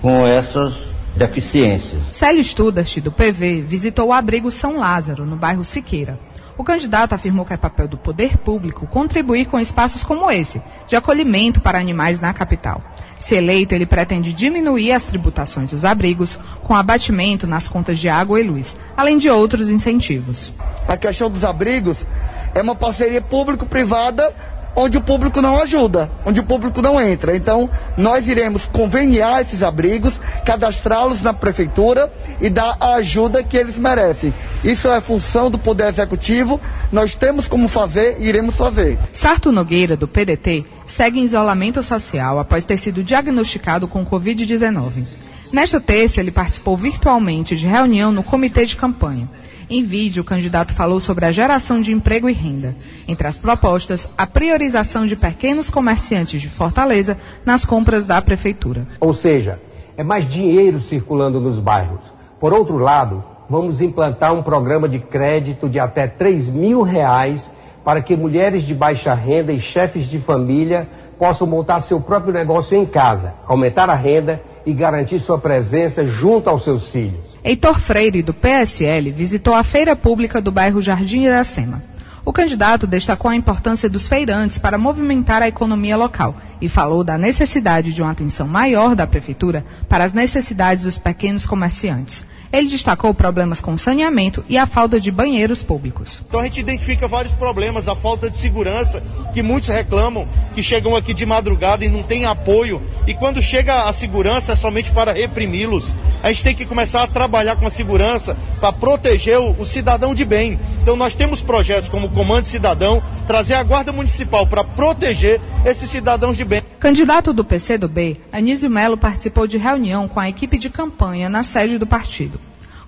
com 0.01 0.25
essas 0.25 0.91
deficiências. 1.15 2.01
Célio 2.13 2.43
Studart, 2.43 2.97
do 2.99 3.11
PV, 3.11 3.61
visitou 3.61 4.07
o 4.07 4.13
abrigo 4.13 4.49
São 4.49 4.77
Lázaro, 4.77 5.25
no 5.25 5.35
bairro 5.35 5.63
Siqueira. 5.63 6.17
O 6.57 6.63
candidato 6.63 7.13
afirmou 7.13 7.45
que 7.45 7.53
é 7.53 7.57
papel 7.57 7.87
do 7.87 7.97
poder 7.97 8.37
público 8.37 8.85
contribuir 8.85 9.45
com 9.47 9.59
espaços 9.59 10.03
como 10.03 10.29
esse, 10.29 10.61
de 10.87 10.95
acolhimento 10.95 11.59
para 11.59 11.79
animais 11.79 12.19
na 12.19 12.33
capital. 12.33 12.81
Se 13.17 13.35
eleito, 13.35 13.73
ele 13.73 13.85
pretende 13.85 14.33
diminuir 14.33 14.91
as 14.91 15.03
tributações 15.03 15.71
dos 15.71 15.85
abrigos, 15.85 16.37
com 16.63 16.75
abatimento 16.75 17.47
nas 17.47 17.67
contas 17.67 17.97
de 17.97 18.09
água 18.09 18.39
e 18.39 18.43
luz, 18.43 18.77
além 18.95 19.17
de 19.17 19.29
outros 19.29 19.69
incentivos. 19.69 20.53
A 20.87 20.97
questão 20.97 21.29
dos 21.29 21.43
abrigos 21.43 22.05
é 22.53 22.61
uma 22.61 22.75
parceria 22.75 23.21
público-privada 23.21 24.33
onde 24.75 24.97
o 24.97 25.01
público 25.01 25.41
não 25.41 25.61
ajuda, 25.61 26.11
onde 26.25 26.39
o 26.39 26.43
público 26.43 26.81
não 26.81 27.01
entra. 27.01 27.35
Então, 27.35 27.69
nós 27.97 28.27
iremos 28.27 28.65
conveniar 28.65 29.41
esses 29.41 29.63
abrigos, 29.63 30.19
cadastrá-los 30.45 31.21
na 31.21 31.33
prefeitura 31.33 32.11
e 32.39 32.49
dar 32.49 32.77
a 32.79 32.95
ajuda 32.95 33.43
que 33.43 33.57
eles 33.57 33.77
merecem. 33.77 34.33
Isso 34.63 34.87
é 34.89 35.01
função 35.01 35.49
do 35.49 35.57
Poder 35.57 35.89
Executivo, 35.89 36.59
nós 36.91 37.15
temos 37.15 37.47
como 37.47 37.67
fazer 37.67 38.17
e 38.19 38.27
iremos 38.27 38.55
fazer. 38.55 38.97
Sarto 39.13 39.51
Nogueira, 39.51 39.97
do 39.97 40.07
PDT, 40.07 40.65
segue 40.85 41.19
em 41.19 41.23
isolamento 41.23 41.83
social 41.83 42.39
após 42.39 42.65
ter 42.65 42.77
sido 42.77 43.03
diagnosticado 43.03 43.87
com 43.87 44.05
Covid-19. 44.05 45.05
Nesta 45.51 45.81
terça, 45.81 46.21
ele 46.21 46.31
participou 46.31 46.77
virtualmente 46.77 47.57
de 47.57 47.67
reunião 47.67 48.11
no 48.11 48.23
comitê 48.23 48.65
de 48.65 48.77
campanha. 48.77 49.27
Em 49.73 49.83
vídeo, 49.83 50.21
o 50.21 50.25
candidato 50.25 50.73
falou 50.73 50.99
sobre 50.99 51.25
a 51.25 51.31
geração 51.31 51.79
de 51.79 51.93
emprego 51.93 52.27
e 52.27 52.33
renda. 52.33 52.75
Entre 53.07 53.25
as 53.25 53.37
propostas, 53.37 54.11
a 54.17 54.27
priorização 54.27 55.05
de 55.05 55.15
pequenos 55.15 55.69
comerciantes 55.69 56.41
de 56.41 56.49
Fortaleza 56.49 57.17
nas 57.45 57.63
compras 57.63 58.03
da 58.03 58.21
prefeitura. 58.21 58.85
Ou 58.99 59.13
seja, 59.13 59.61
é 59.95 60.03
mais 60.03 60.29
dinheiro 60.29 60.81
circulando 60.81 61.39
nos 61.39 61.57
bairros. 61.57 62.01
Por 62.37 62.51
outro 62.51 62.77
lado, 62.79 63.23
vamos 63.49 63.79
implantar 63.79 64.33
um 64.33 64.43
programa 64.43 64.89
de 64.89 64.99
crédito 64.99 65.69
de 65.69 65.79
até 65.79 66.05
3 66.05 66.49
mil 66.49 66.81
reais 66.81 67.49
para 67.81 68.01
que 68.01 68.13
mulheres 68.13 68.65
de 68.65 68.75
baixa 68.75 69.13
renda 69.13 69.53
e 69.53 69.61
chefes 69.61 70.05
de 70.05 70.19
família 70.19 70.85
possam 71.21 71.45
montar 71.45 71.81
seu 71.81 72.01
próprio 72.01 72.33
negócio 72.33 72.75
em 72.75 72.83
casa, 72.83 73.35
aumentar 73.45 73.91
a 73.91 73.93
renda 73.93 74.41
e 74.65 74.73
garantir 74.73 75.19
sua 75.19 75.37
presença 75.37 76.03
junto 76.03 76.49
aos 76.49 76.63
seus 76.63 76.87
filhos. 76.87 77.19
Heitor 77.43 77.79
Freire, 77.79 78.23
do 78.23 78.33
PSL, 78.33 79.11
visitou 79.11 79.53
a 79.53 79.63
feira 79.63 79.95
pública 79.95 80.41
do 80.41 80.51
bairro 80.51 80.81
Jardim 80.81 81.25
Iracema. 81.25 81.83
O 82.25 82.33
candidato 82.33 82.87
destacou 82.87 83.29
a 83.29 83.35
importância 83.35 83.87
dos 83.87 84.07
feirantes 84.07 84.57
para 84.57 84.79
movimentar 84.79 85.43
a 85.43 85.47
economia 85.47 85.95
local 85.95 86.35
e 86.59 86.67
falou 86.67 87.03
da 87.03 87.19
necessidade 87.19 87.93
de 87.93 88.01
uma 88.01 88.09
atenção 88.09 88.47
maior 88.47 88.95
da 88.95 89.05
Prefeitura 89.05 89.63
para 89.87 90.03
as 90.03 90.13
necessidades 90.13 90.85
dos 90.85 90.97
pequenos 90.97 91.45
comerciantes. 91.45 92.25
Ele 92.51 92.67
destacou 92.67 93.13
problemas 93.13 93.61
com 93.61 93.77
saneamento 93.77 94.43
e 94.49 94.57
a 94.57 94.67
falta 94.67 94.99
de 94.99 95.09
banheiros 95.09 95.63
públicos. 95.63 96.21
Então 96.27 96.41
a 96.41 96.43
gente 96.43 96.59
identifica 96.59 97.07
vários 97.07 97.33
problemas, 97.33 97.87
a 97.87 97.95
falta 97.95 98.29
de 98.29 98.37
segurança, 98.37 99.01
que 99.33 99.41
muitos 99.41 99.69
reclamam, 99.69 100.27
que 100.53 100.61
chegam 100.61 100.95
aqui 100.95 101.13
de 101.13 101.25
madrugada 101.25 101.85
e 101.85 101.89
não 101.89 102.03
tem 102.03 102.25
apoio. 102.25 102.81
E 103.07 103.13
quando 103.13 103.41
chega 103.41 103.83
a 103.83 103.93
segurança 103.93 104.51
é 104.51 104.55
somente 104.55 104.91
para 104.91 105.13
reprimi-los. 105.13 105.95
A 106.21 106.31
gente 106.31 106.43
tem 106.43 106.55
que 106.55 106.65
começar 106.65 107.03
a 107.03 107.07
trabalhar 107.07 107.55
com 107.55 107.65
a 107.65 107.69
segurança 107.69 108.35
para 108.59 108.73
proteger 108.73 109.39
o, 109.39 109.51
o 109.59 109.65
cidadão 109.65 110.13
de 110.13 110.25
bem. 110.25 110.59
Então 110.81 110.95
nós 110.95 111.15
temos 111.15 111.41
projetos 111.41 111.89
como 111.89 112.07
o 112.07 112.11
Comando 112.11 112.45
Cidadão, 112.45 113.01
trazer 113.27 113.53
a 113.53 113.63
Guarda 113.63 113.93
Municipal 113.93 114.45
para 114.45 114.63
proteger 114.63 115.39
esses 115.65 115.89
cidadãos 115.89 116.35
de 116.35 116.43
bem. 116.43 116.61
Candidato 116.79 117.31
do 117.31 117.45
PCdoB, 117.45 118.19
Anísio 118.31 118.69
Melo 118.69 118.97
participou 118.97 119.45
de 119.45 119.57
reunião 119.57 120.07
com 120.07 120.19
a 120.19 120.27
equipe 120.27 120.57
de 120.57 120.67
campanha 120.67 121.29
na 121.29 121.43
sede 121.43 121.77
do 121.77 121.85
partido. 121.85 122.40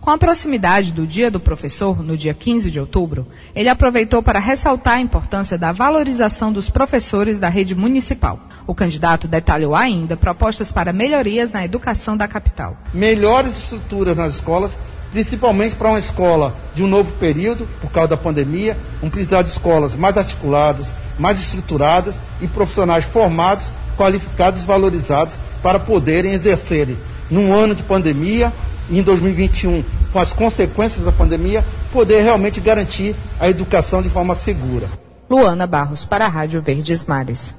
Com 0.04 0.12
a 0.12 0.18
proximidade 0.18 0.92
do 0.92 1.08
Dia 1.08 1.32
do 1.32 1.40
Professor, 1.40 2.04
no 2.04 2.18
dia 2.18 2.34
15 2.34 2.70
de 2.70 2.78
outubro, 2.78 3.26
ele 3.56 3.70
aproveitou 3.70 4.22
para 4.22 4.38
ressaltar 4.38 4.96
a 4.96 5.00
importância 5.00 5.58
da 5.58 5.72
valorização 5.72 6.52
dos 6.52 6.70
professores 6.70 7.40
da 7.40 7.48
rede 7.48 7.74
municipal. 7.74 8.38
O 8.68 8.76
candidato 8.76 9.30
detalhou 9.30 9.74
ainda 9.74 10.18
propostas 10.18 10.74
para 10.74 10.92
melhorias 10.92 11.52
na 11.52 11.64
educação 11.64 12.18
da 12.18 12.28
capital. 12.28 12.76
Melhores 12.94 13.58
estruturas 13.58 14.18
nas 14.18 14.36
escolas, 14.36 14.78
principalmente 15.14 15.76
para 15.76 15.88
uma 15.88 16.00
escola 16.00 16.54
de 16.76 16.84
um 16.84 16.88
novo 16.88 17.14
período, 17.14 17.66
por 17.80 17.90
causa 17.90 18.10
da 18.10 18.18
pandemia, 18.18 18.76
um 19.02 19.10
precisar 19.10 19.42
de 19.42 19.52
escolas 19.52 19.96
mais 19.96 20.18
articuladas, 20.18 20.94
mais 21.18 21.40
estruturadas 21.40 22.18
e 22.42 22.48
profissionais 22.50 23.06
formados, 23.06 23.72
qualificados 23.98 24.66
valorizados 24.66 25.40
para 25.62 25.80
poderem 25.80 26.34
exercerem, 26.34 26.98
num 27.32 27.54
ano 27.54 27.74
de 27.74 27.84
pandemia, 27.84 28.52
em 28.90 29.02
2021, 29.02 29.84
com 30.12 30.20
as 30.20 30.34
consequências 30.34 31.06
da 31.06 31.12
pandemia, 31.12 31.64
poder 31.92 32.22
realmente 32.22 32.60
garantir 32.60 33.16
a 33.40 33.50
educação 33.50 34.02
de 34.02 34.10
forma 34.10 34.36
segura. 34.36 34.88
Luana 35.30 35.66
Barros, 35.66 36.06
para 36.06 36.26
a 36.26 36.30
Rádio 36.30 36.62
Verdes 36.62 37.06
Mares. 37.06 37.56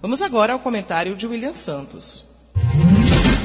Vamos 0.00 0.22
agora 0.22 0.52
ao 0.52 0.58
comentário 0.58 1.16
de 1.16 1.26
William 1.26 1.54
Santos. 1.54 2.24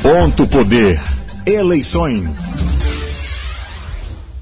Ponto 0.02 0.48
Poder. 0.48 1.02
Eleições. 1.46 2.60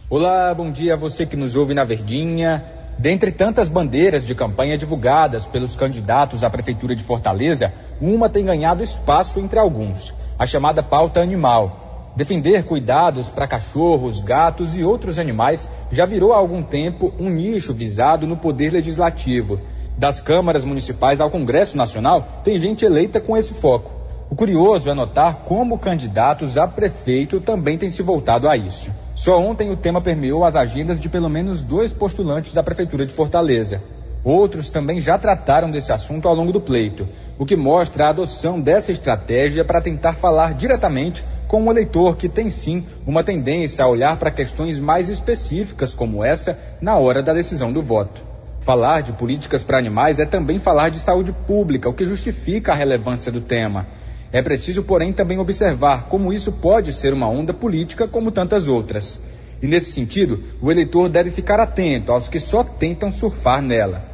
Olá, 0.09 0.53
bom 0.53 0.71
dia 0.71 0.93
a 0.93 0.97
você 0.97 1.25
que 1.25 1.37
nos 1.37 1.55
ouve 1.55 1.73
na 1.73 1.83
Verdinha. 1.83 2.63
Dentre 2.99 3.31
tantas 3.31 3.69
bandeiras 3.69 4.25
de 4.25 4.35
campanha 4.35 4.77
divulgadas 4.77 5.47
pelos 5.47 5.75
candidatos 5.75 6.43
à 6.43 6.49
Prefeitura 6.49 6.95
de 6.95 7.03
Fortaleza, 7.03 7.73
uma 7.99 8.29
tem 8.29 8.45
ganhado 8.45 8.83
espaço 8.83 9.39
entre 9.39 9.57
alguns: 9.57 10.13
a 10.37 10.45
chamada 10.45 10.83
pauta 10.83 11.21
animal. 11.21 11.90
Defender 12.15 12.63
cuidados 12.65 13.29
para 13.29 13.47
cachorros, 13.47 14.19
gatos 14.19 14.75
e 14.75 14.83
outros 14.83 15.17
animais 15.17 15.69
já 15.91 16.05
virou 16.05 16.33
há 16.33 16.37
algum 16.37 16.61
tempo 16.61 17.13
um 17.17 17.29
nicho 17.29 17.73
visado 17.73 18.27
no 18.27 18.35
poder 18.35 18.73
legislativo. 18.73 19.59
Das 19.97 20.19
câmaras 20.19 20.65
municipais 20.65 21.21
ao 21.21 21.29
Congresso 21.29 21.77
Nacional, 21.77 22.41
tem 22.43 22.59
gente 22.59 22.83
eleita 22.83 23.21
com 23.21 23.37
esse 23.37 23.53
foco. 23.53 23.91
O 24.29 24.35
curioso 24.35 24.89
é 24.89 24.93
notar 24.93 25.43
como 25.45 25.77
candidatos 25.77 26.57
a 26.57 26.67
prefeito 26.67 27.39
também 27.39 27.77
têm 27.77 27.89
se 27.89 28.01
voltado 28.01 28.47
a 28.49 28.57
isso. 28.57 28.91
Só 29.13 29.37
ontem 29.37 29.69
o 29.69 29.77
tema 29.77 30.01
permeou 30.01 30.43
as 30.43 30.55
agendas 30.55 30.99
de 30.99 31.07
pelo 31.07 31.29
menos 31.29 31.61
dois 31.61 31.93
postulantes 31.93 32.53
da 32.53 32.63
Prefeitura 32.63 33.05
de 33.05 33.13
Fortaleza. 33.13 33.81
Outros 34.23 34.69
também 34.69 35.01
já 35.01 35.17
trataram 35.17 35.71
desse 35.71 35.91
assunto 35.91 36.27
ao 36.27 36.35
longo 36.35 36.53
do 36.53 36.61
pleito, 36.61 37.07
o 37.37 37.45
que 37.45 37.55
mostra 37.55 38.05
a 38.05 38.09
adoção 38.09 38.59
dessa 38.59 38.91
estratégia 38.91 39.65
para 39.65 39.81
tentar 39.81 40.13
falar 40.13 40.53
diretamente 40.53 41.25
com 41.51 41.63
um 41.63 41.69
eleitor 41.69 42.15
que 42.15 42.29
tem 42.29 42.49
sim 42.49 42.85
uma 43.05 43.25
tendência 43.25 43.83
a 43.83 43.87
olhar 43.89 44.15
para 44.15 44.31
questões 44.31 44.79
mais 44.79 45.09
específicas 45.09 45.93
como 45.93 46.23
essa 46.23 46.57
na 46.79 46.95
hora 46.95 47.21
da 47.21 47.33
decisão 47.33 47.73
do 47.73 47.81
voto. 47.81 48.23
Falar 48.61 49.01
de 49.01 49.11
políticas 49.11 49.61
para 49.61 49.77
animais 49.77 50.17
é 50.17 50.25
também 50.25 50.59
falar 50.59 50.87
de 50.87 50.97
saúde 50.97 51.33
pública, 51.33 51.89
o 51.89 51.93
que 51.93 52.05
justifica 52.05 52.71
a 52.71 52.75
relevância 52.75 53.29
do 53.33 53.41
tema. 53.41 53.85
É 54.31 54.41
preciso, 54.41 54.81
porém, 54.81 55.11
também 55.11 55.39
observar 55.39 56.05
como 56.05 56.31
isso 56.31 56.53
pode 56.53 56.93
ser 56.93 57.13
uma 57.13 57.27
onda 57.27 57.53
política 57.53 58.07
como 58.07 58.31
tantas 58.31 58.69
outras. 58.69 59.19
E 59.61 59.67
nesse 59.67 59.91
sentido, 59.91 60.41
o 60.61 60.71
eleitor 60.71 61.09
deve 61.09 61.31
ficar 61.31 61.59
atento 61.59 62.13
aos 62.13 62.29
que 62.29 62.39
só 62.39 62.63
tentam 62.63 63.11
surfar 63.11 63.61
nela. 63.61 64.05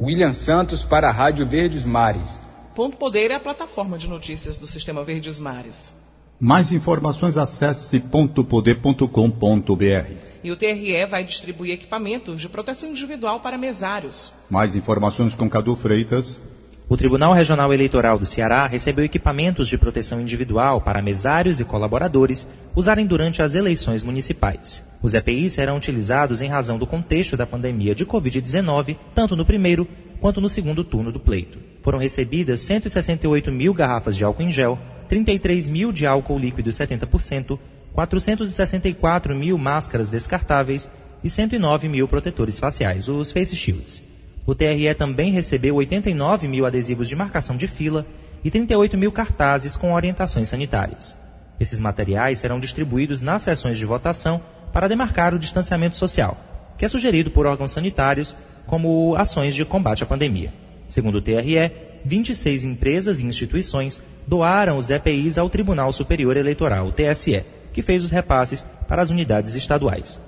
William 0.00 0.32
Santos 0.32 0.84
para 0.84 1.08
a 1.08 1.12
Rádio 1.12 1.44
Verdes 1.44 1.84
Mares. 1.84 2.40
Ponto 2.72 2.96
Poder 2.96 3.32
é 3.32 3.34
a 3.34 3.40
plataforma 3.40 3.98
de 3.98 4.06
notícias 4.06 4.58
do 4.58 4.68
Sistema 4.68 5.02
Verdes 5.02 5.40
Mares. 5.40 6.03
Mais 6.40 6.72
informações 6.72 7.38
acesse 7.38 8.00
pontopoder.com.br. 8.00 10.12
E 10.42 10.50
o 10.50 10.56
TRE 10.56 11.06
vai 11.06 11.24
distribuir 11.24 11.72
equipamentos 11.72 12.40
de 12.40 12.48
proteção 12.48 12.90
individual 12.90 13.40
para 13.40 13.56
mesários. 13.56 14.34
Mais 14.50 14.74
informações 14.74 15.34
com 15.34 15.48
Cadu 15.48 15.76
Freitas. 15.76 16.40
O 16.86 16.98
Tribunal 16.98 17.32
Regional 17.32 17.72
Eleitoral 17.72 18.18
do 18.18 18.26
Ceará 18.26 18.66
recebeu 18.66 19.06
equipamentos 19.06 19.68
de 19.68 19.78
proteção 19.78 20.20
individual 20.20 20.82
para 20.82 21.00
mesários 21.00 21.60
e 21.60 21.64
colaboradores 21.64 22.46
usarem 22.76 23.06
durante 23.06 23.40
as 23.40 23.54
eleições 23.54 24.04
municipais. 24.04 24.84
Os 25.00 25.14
EPIs 25.14 25.54
serão 25.54 25.78
utilizados 25.78 26.42
em 26.42 26.48
razão 26.48 26.78
do 26.78 26.86
contexto 26.86 27.38
da 27.38 27.46
pandemia 27.46 27.94
de 27.94 28.04
Covid-19, 28.04 28.98
tanto 29.14 29.34
no 29.34 29.46
primeiro 29.46 29.88
quanto 30.20 30.42
no 30.42 30.48
segundo 30.48 30.84
turno 30.84 31.10
do 31.10 31.20
pleito. 31.20 31.58
Foram 31.82 31.98
recebidas 31.98 32.60
168 32.60 33.50
mil 33.50 33.72
garrafas 33.72 34.14
de 34.14 34.24
álcool 34.24 34.42
em 34.42 34.52
gel, 34.52 34.78
33 35.08 35.70
mil 35.70 35.92
de 35.92 36.06
álcool 36.06 36.38
líquido 36.38 36.70
70%, 36.70 37.58
464 37.92 39.34
mil 39.34 39.56
máscaras 39.56 40.10
descartáveis 40.10 40.90
e 41.22 41.30
109 41.30 41.88
mil 41.88 42.06
protetores 42.08 42.58
faciais, 42.58 43.08
os 43.08 43.32
face 43.32 43.56
shields. 43.56 44.02
O 44.46 44.54
TRE 44.54 44.94
também 44.94 45.32
recebeu 45.32 45.76
89 45.76 46.46
mil 46.46 46.66
adesivos 46.66 47.08
de 47.08 47.16
marcação 47.16 47.56
de 47.56 47.66
fila 47.66 48.06
e 48.44 48.50
38 48.50 48.98
mil 48.98 49.10
cartazes 49.10 49.76
com 49.76 49.94
orientações 49.94 50.48
sanitárias. 50.48 51.16
Esses 51.58 51.80
materiais 51.80 52.40
serão 52.40 52.60
distribuídos 52.60 53.22
nas 53.22 53.42
sessões 53.42 53.78
de 53.78 53.86
votação 53.86 54.42
para 54.72 54.88
demarcar 54.88 55.32
o 55.32 55.38
distanciamento 55.38 55.96
social, 55.96 56.36
que 56.76 56.84
é 56.84 56.88
sugerido 56.88 57.30
por 57.30 57.46
órgãos 57.46 57.70
sanitários 57.70 58.36
como 58.66 59.14
ações 59.16 59.54
de 59.54 59.64
combate 59.64 60.02
à 60.02 60.06
pandemia. 60.06 60.52
Segundo 60.86 61.16
o 61.16 61.22
TRE, 61.22 61.72
26 62.04 62.64
empresas 62.64 63.20
e 63.20 63.26
instituições 63.26 64.02
doaram 64.26 64.76
os 64.76 64.90
EPIs 64.90 65.38
ao 65.38 65.48
Tribunal 65.48 65.92
Superior 65.92 66.36
Eleitoral, 66.36 66.92
TSE, 66.92 67.44
que 67.72 67.82
fez 67.82 68.04
os 68.04 68.10
repasses 68.10 68.64
para 68.86 69.02
as 69.02 69.10
unidades 69.10 69.54
estaduais. 69.54 70.20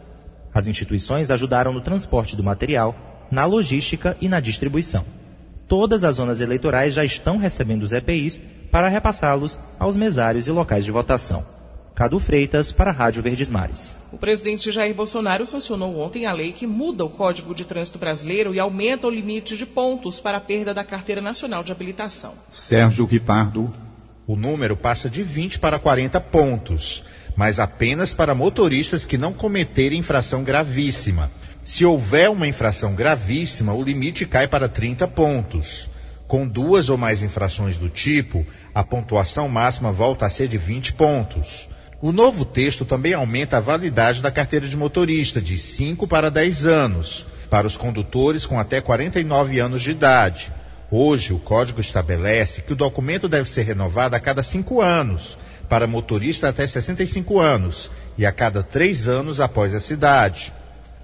As 0.52 0.66
instituições 0.66 1.30
ajudaram 1.30 1.72
no 1.72 1.80
transporte 1.80 2.34
do 2.34 2.42
material, 2.42 3.26
na 3.30 3.44
logística 3.44 4.16
e 4.20 4.28
na 4.28 4.40
distribuição. 4.40 5.04
Todas 5.68 6.04
as 6.04 6.16
zonas 6.16 6.40
eleitorais 6.40 6.94
já 6.94 7.04
estão 7.04 7.36
recebendo 7.36 7.82
os 7.82 7.92
EPIs 7.92 8.40
para 8.70 8.88
repassá-los 8.88 9.58
aos 9.78 9.96
mesários 9.96 10.48
e 10.48 10.52
locais 10.52 10.84
de 10.84 10.92
votação. 10.92 11.55
Cadu 11.96 12.20
Freitas, 12.20 12.72
para 12.72 12.90
a 12.90 12.92
Rádio 12.92 13.22
Verdes 13.22 13.50
Mares. 13.50 13.96
O 14.12 14.18
presidente 14.18 14.70
Jair 14.70 14.94
Bolsonaro 14.94 15.46
sancionou 15.46 15.98
ontem 15.98 16.26
a 16.26 16.32
lei 16.34 16.52
que 16.52 16.66
muda 16.66 17.06
o 17.06 17.08
Código 17.08 17.54
de 17.54 17.64
Trânsito 17.64 17.98
Brasileiro 17.98 18.54
e 18.54 18.60
aumenta 18.60 19.06
o 19.06 19.10
limite 19.10 19.56
de 19.56 19.64
pontos 19.64 20.20
para 20.20 20.36
a 20.36 20.40
perda 20.40 20.74
da 20.74 20.84
Carteira 20.84 21.22
Nacional 21.22 21.64
de 21.64 21.72
Habilitação. 21.72 22.34
Sérgio 22.50 23.06
Ripardo. 23.06 23.72
O 24.26 24.36
número 24.36 24.76
passa 24.76 25.08
de 25.08 25.22
20 25.22 25.58
para 25.58 25.78
40 25.78 26.20
pontos, 26.20 27.02
mas 27.34 27.58
apenas 27.58 28.12
para 28.12 28.34
motoristas 28.34 29.06
que 29.06 29.16
não 29.16 29.32
cometerem 29.32 30.00
infração 30.00 30.44
gravíssima. 30.44 31.30
Se 31.64 31.86
houver 31.86 32.28
uma 32.28 32.46
infração 32.46 32.94
gravíssima, 32.94 33.72
o 33.72 33.82
limite 33.82 34.26
cai 34.26 34.46
para 34.46 34.68
30 34.68 35.08
pontos. 35.08 35.88
Com 36.28 36.46
duas 36.46 36.90
ou 36.90 36.98
mais 36.98 37.22
infrações 37.22 37.78
do 37.78 37.88
tipo, 37.88 38.44
a 38.74 38.84
pontuação 38.84 39.48
máxima 39.48 39.90
volta 39.90 40.26
a 40.26 40.28
ser 40.28 40.46
de 40.46 40.58
20 40.58 40.92
pontos. 40.92 41.70
O 42.06 42.12
novo 42.12 42.44
texto 42.44 42.84
também 42.84 43.14
aumenta 43.14 43.56
a 43.56 43.60
validade 43.60 44.22
da 44.22 44.30
carteira 44.30 44.68
de 44.68 44.76
motorista 44.76 45.42
de 45.42 45.58
5 45.58 46.06
para 46.06 46.30
10 46.30 46.64
anos, 46.64 47.26
para 47.50 47.66
os 47.66 47.76
condutores 47.76 48.46
com 48.46 48.60
até 48.60 48.80
49 48.80 49.58
anos 49.58 49.82
de 49.82 49.90
idade. 49.90 50.52
Hoje, 50.88 51.32
o 51.32 51.40
código 51.40 51.80
estabelece 51.80 52.62
que 52.62 52.72
o 52.72 52.76
documento 52.76 53.28
deve 53.28 53.48
ser 53.48 53.64
renovado 53.64 54.14
a 54.14 54.20
cada 54.20 54.40
5 54.40 54.80
anos, 54.80 55.36
para 55.68 55.88
motorista 55.88 56.48
até 56.48 56.64
65 56.64 57.40
anos, 57.40 57.90
e 58.16 58.24
a 58.24 58.30
cada 58.30 58.62
3 58.62 59.08
anos 59.08 59.40
após 59.40 59.74
essa 59.74 59.92
idade. 59.92 60.54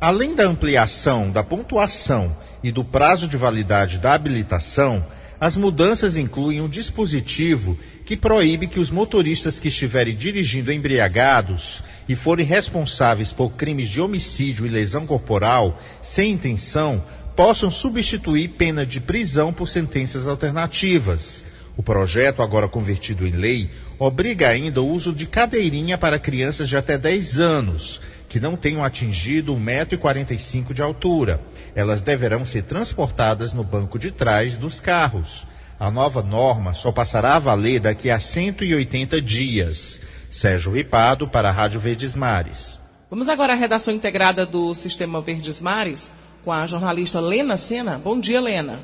Além 0.00 0.36
da 0.36 0.44
ampliação 0.44 1.32
da 1.32 1.42
pontuação 1.42 2.36
e 2.62 2.70
do 2.70 2.84
prazo 2.84 3.26
de 3.26 3.36
validade 3.36 3.98
da 3.98 4.14
habilitação, 4.14 5.04
as 5.42 5.56
mudanças 5.56 6.16
incluem 6.16 6.60
um 6.60 6.68
dispositivo 6.68 7.76
que 8.04 8.16
proíbe 8.16 8.68
que 8.68 8.78
os 8.78 8.92
motoristas 8.92 9.58
que 9.58 9.66
estiverem 9.66 10.14
dirigindo 10.14 10.70
embriagados 10.70 11.82
e 12.08 12.14
forem 12.14 12.46
responsáveis 12.46 13.32
por 13.32 13.50
crimes 13.54 13.88
de 13.88 14.00
homicídio 14.00 14.64
e 14.64 14.68
lesão 14.68 15.04
corporal 15.04 15.80
sem 16.00 16.30
intenção 16.30 17.04
possam 17.34 17.72
substituir 17.72 18.50
pena 18.50 18.86
de 18.86 19.00
prisão 19.00 19.52
por 19.52 19.66
sentenças 19.66 20.28
alternativas. 20.28 21.44
O 21.76 21.82
projeto, 21.82 22.40
agora 22.40 22.68
convertido 22.68 23.26
em 23.26 23.32
lei, 23.32 23.68
obriga 23.98 24.48
ainda 24.48 24.80
o 24.80 24.88
uso 24.88 25.12
de 25.12 25.26
cadeirinha 25.26 25.98
para 25.98 26.20
crianças 26.20 26.68
de 26.68 26.76
até 26.76 26.96
10 26.96 27.40
anos, 27.40 28.00
que 28.32 28.40
não 28.40 28.56
tenham 28.56 28.82
atingido 28.82 29.54
1,45m 29.54 30.72
de 30.72 30.80
altura. 30.80 31.38
Elas 31.74 32.00
deverão 32.00 32.46
ser 32.46 32.62
transportadas 32.62 33.52
no 33.52 33.62
banco 33.62 33.98
de 33.98 34.10
trás 34.10 34.56
dos 34.56 34.80
carros. 34.80 35.46
A 35.78 35.90
nova 35.90 36.22
norma 36.22 36.72
só 36.72 36.90
passará 36.90 37.36
a 37.36 37.38
valer 37.38 37.80
daqui 37.80 38.08
a 38.08 38.18
180 38.18 39.20
dias. 39.20 40.00
Sérgio 40.30 40.72
Ripado, 40.72 41.28
para 41.28 41.50
a 41.50 41.52
Rádio 41.52 41.78
Verdes 41.78 42.14
Mares. 42.14 42.80
Vamos 43.10 43.28
agora 43.28 43.52
à 43.52 43.56
redação 43.56 43.92
integrada 43.92 44.46
do 44.46 44.72
Sistema 44.72 45.20
Verdes 45.20 45.60
Mares 45.60 46.10
com 46.42 46.50
a 46.50 46.66
jornalista 46.66 47.20
Lena 47.20 47.58
Sena. 47.58 48.00
Bom 48.02 48.18
dia, 48.18 48.40
Lena. 48.40 48.80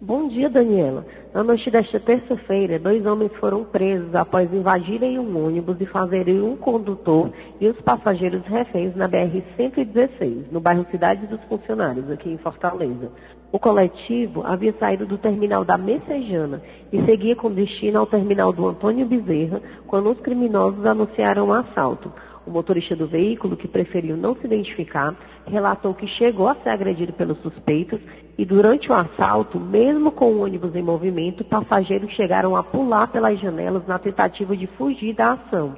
Bom 0.00 0.28
dia, 0.28 0.48
Daniela. 0.48 1.04
Na 1.34 1.42
noite 1.42 1.68
desta 1.72 1.98
terça-feira, 1.98 2.78
dois 2.78 3.04
homens 3.04 3.32
foram 3.40 3.64
presos 3.64 4.14
após 4.14 4.48
invadirem 4.54 5.18
um 5.18 5.44
ônibus 5.44 5.76
e 5.80 5.86
fazerem 5.86 6.40
um 6.40 6.56
condutor 6.56 7.32
e 7.60 7.66
os 7.66 7.80
passageiros 7.80 8.44
reféns 8.44 8.94
na 8.94 9.08
BR-116, 9.08 10.52
no 10.52 10.60
bairro 10.60 10.86
Cidade 10.92 11.26
dos 11.26 11.42
Funcionários, 11.46 12.08
aqui 12.12 12.30
em 12.30 12.38
Fortaleza. 12.38 13.10
O 13.50 13.58
coletivo 13.58 14.46
havia 14.46 14.72
saído 14.74 15.04
do 15.04 15.18
terminal 15.18 15.64
da 15.64 15.76
Messejana 15.76 16.62
e 16.92 17.04
seguia 17.04 17.34
com 17.34 17.50
destino 17.50 17.98
ao 17.98 18.06
terminal 18.06 18.52
do 18.52 18.68
Antônio 18.68 19.04
Bezerra 19.04 19.60
quando 19.88 20.10
os 20.12 20.20
criminosos 20.20 20.86
anunciaram 20.86 21.46
o 21.46 21.48
um 21.48 21.52
assalto. 21.52 22.12
O 22.46 22.52
motorista 22.52 22.94
do 22.94 23.08
veículo, 23.08 23.56
que 23.56 23.66
preferiu 23.66 24.16
não 24.16 24.36
se 24.36 24.46
identificar, 24.46 25.12
relatou 25.44 25.92
que 25.92 26.06
chegou 26.06 26.46
a 26.46 26.54
ser 26.54 26.70
agredido 26.70 27.12
pelos 27.12 27.38
suspeitos 27.42 28.00
e 28.38 28.44
durante 28.44 28.88
o 28.88 28.94
assalto, 28.94 29.58
mesmo 29.58 30.12
com 30.12 30.26
o 30.26 30.44
ônibus 30.44 30.72
em 30.76 30.82
movimento, 30.82 31.44
passageiros 31.44 32.12
chegaram 32.12 32.54
a 32.54 32.62
pular 32.62 33.08
pelas 33.08 33.40
janelas 33.40 33.84
na 33.84 33.98
tentativa 33.98 34.56
de 34.56 34.68
fugir 34.68 35.12
da 35.12 35.32
ação. 35.32 35.74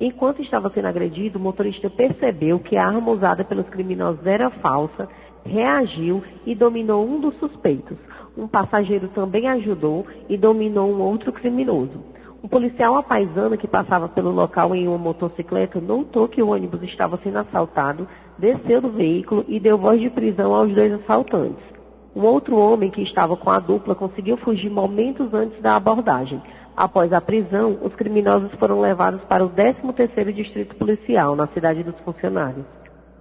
Enquanto 0.00 0.42
estava 0.42 0.68
sendo 0.70 0.88
agredido, 0.88 1.38
o 1.38 1.42
motorista 1.42 1.88
percebeu 1.88 2.58
que 2.58 2.76
a 2.76 2.84
arma 2.84 3.12
usada 3.12 3.44
pelos 3.44 3.68
criminosos 3.68 4.26
era 4.26 4.50
falsa, 4.50 5.08
reagiu 5.44 6.20
e 6.44 6.52
dominou 6.52 7.06
um 7.06 7.20
dos 7.20 7.36
suspeitos. 7.36 7.96
Um 8.36 8.48
passageiro 8.48 9.06
também 9.14 9.46
ajudou 9.46 10.04
e 10.28 10.36
dominou 10.36 10.90
um 10.90 11.00
outro 11.00 11.32
criminoso. 11.32 12.02
Um 12.42 12.48
policial 12.48 12.96
apaisano 12.96 13.56
que 13.56 13.68
passava 13.68 14.08
pelo 14.08 14.32
local 14.32 14.74
em 14.74 14.88
uma 14.88 14.98
motocicleta 14.98 15.80
notou 15.80 16.26
que 16.26 16.42
o 16.42 16.48
ônibus 16.48 16.82
estava 16.82 17.20
sendo 17.22 17.38
assaltado, 17.38 18.08
desceu 18.36 18.80
do 18.80 18.88
veículo 18.88 19.44
e 19.46 19.60
deu 19.60 19.78
voz 19.78 20.00
de 20.00 20.10
prisão 20.10 20.52
aos 20.52 20.74
dois 20.74 20.92
assaltantes. 20.94 21.79
Um 22.14 22.24
outro 22.24 22.56
homem 22.56 22.90
que 22.90 23.02
estava 23.02 23.36
com 23.36 23.50
a 23.50 23.60
dupla 23.60 23.94
conseguiu 23.94 24.36
fugir 24.38 24.68
momentos 24.68 25.32
antes 25.32 25.60
da 25.62 25.76
abordagem. 25.76 26.42
Após 26.76 27.12
a 27.12 27.20
prisão, 27.20 27.78
os 27.82 27.94
criminosos 27.94 28.50
foram 28.58 28.80
levados 28.80 29.22
para 29.24 29.44
o 29.44 29.50
13º 29.50 30.32
Distrito 30.32 30.74
Policial, 30.76 31.36
na 31.36 31.46
cidade 31.48 31.84
dos 31.84 31.98
funcionários. 32.00 32.64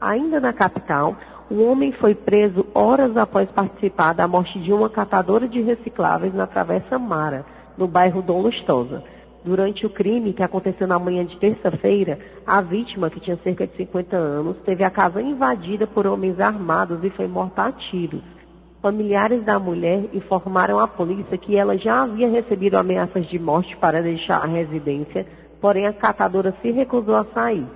Ainda 0.01 0.39
na 0.39 0.53
capital, 0.53 1.15
um 1.51 1.69
homem 1.69 1.91
foi 1.91 2.15
preso 2.15 2.65
horas 2.73 3.15
após 3.15 3.49
participar 3.51 4.13
da 4.13 4.27
morte 4.27 4.59
de 4.59 4.71
uma 4.71 4.89
catadora 4.89 5.47
de 5.47 5.61
recicláveis 5.61 6.33
na 6.33 6.47
Travessa 6.47 6.97
Mara, 6.97 7.45
no 7.77 7.87
bairro 7.87 8.21
Dom 8.21 8.41
Lustosa. 8.41 9.03
Durante 9.43 9.85
o 9.85 9.89
crime, 9.89 10.33
que 10.33 10.43
aconteceu 10.43 10.87
na 10.87 10.97
manhã 10.97 11.25
de 11.25 11.37
terça-feira, 11.37 12.17
a 12.45 12.59
vítima, 12.61 13.09
que 13.09 13.19
tinha 13.19 13.37
cerca 13.37 13.67
de 13.67 13.75
50 13.77 14.15
anos, 14.15 14.57
teve 14.65 14.83
a 14.83 14.89
casa 14.89 15.21
invadida 15.21 15.85
por 15.85 16.07
homens 16.07 16.39
armados 16.39 17.03
e 17.03 17.09
foi 17.11 17.27
morta 17.27 17.63
a 17.63 17.71
tiros. 17.71 18.38
Familiares 18.81 19.43
da 19.43 19.59
mulher 19.59 20.05
informaram 20.13 20.79
à 20.79 20.87
polícia 20.87 21.37
que 21.37 21.57
ela 21.57 21.77
já 21.77 22.03
havia 22.03 22.29
recebido 22.29 22.77
ameaças 22.77 23.27
de 23.27 23.37
morte 23.37 23.75
para 23.75 24.01
deixar 24.01 24.37
a 24.37 24.47
residência, 24.47 25.27
porém 25.59 25.85
a 25.85 25.91
catadora 25.91 26.55
se 26.61 26.71
recusou 26.71 27.15
a 27.15 27.25
sair. 27.33 27.67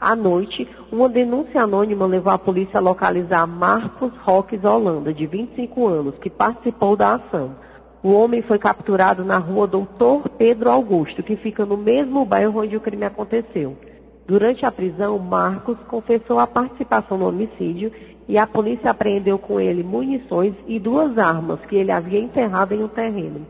À 0.00 0.14
noite, 0.14 0.68
uma 0.92 1.08
denúncia 1.08 1.60
anônima 1.60 2.06
levou 2.06 2.32
a 2.32 2.38
polícia 2.38 2.78
a 2.78 2.80
localizar 2.80 3.44
Marcos 3.44 4.12
Roques 4.24 4.62
Holanda, 4.62 5.12
de 5.12 5.26
25 5.26 5.88
anos, 5.88 6.18
que 6.18 6.30
participou 6.30 6.96
da 6.96 7.16
ação. 7.16 7.56
O 8.00 8.12
homem 8.12 8.40
foi 8.42 8.58
capturado 8.60 9.24
na 9.24 9.38
rua 9.38 9.66
Doutor 9.66 10.28
Pedro 10.28 10.70
Augusto, 10.70 11.24
que 11.24 11.34
fica 11.34 11.66
no 11.66 11.76
mesmo 11.76 12.24
bairro 12.24 12.60
onde 12.60 12.76
o 12.76 12.80
crime 12.80 13.04
aconteceu. 13.04 13.76
Durante 14.26 14.64
a 14.64 14.70
prisão, 14.70 15.18
Marcos 15.18 15.76
confessou 15.88 16.38
a 16.38 16.46
participação 16.46 17.18
no 17.18 17.26
homicídio 17.26 17.92
e 18.32 18.38
a 18.38 18.46
polícia 18.46 18.90
apreendeu 18.90 19.38
com 19.38 19.60
ele 19.60 19.82
munições 19.82 20.54
e 20.66 20.78
duas 20.78 21.18
armas 21.18 21.60
que 21.66 21.76
ele 21.76 21.92
havia 21.92 22.18
enterrado 22.18 22.72
em 22.72 22.82
um 22.82 22.88
terreno. 22.88 23.46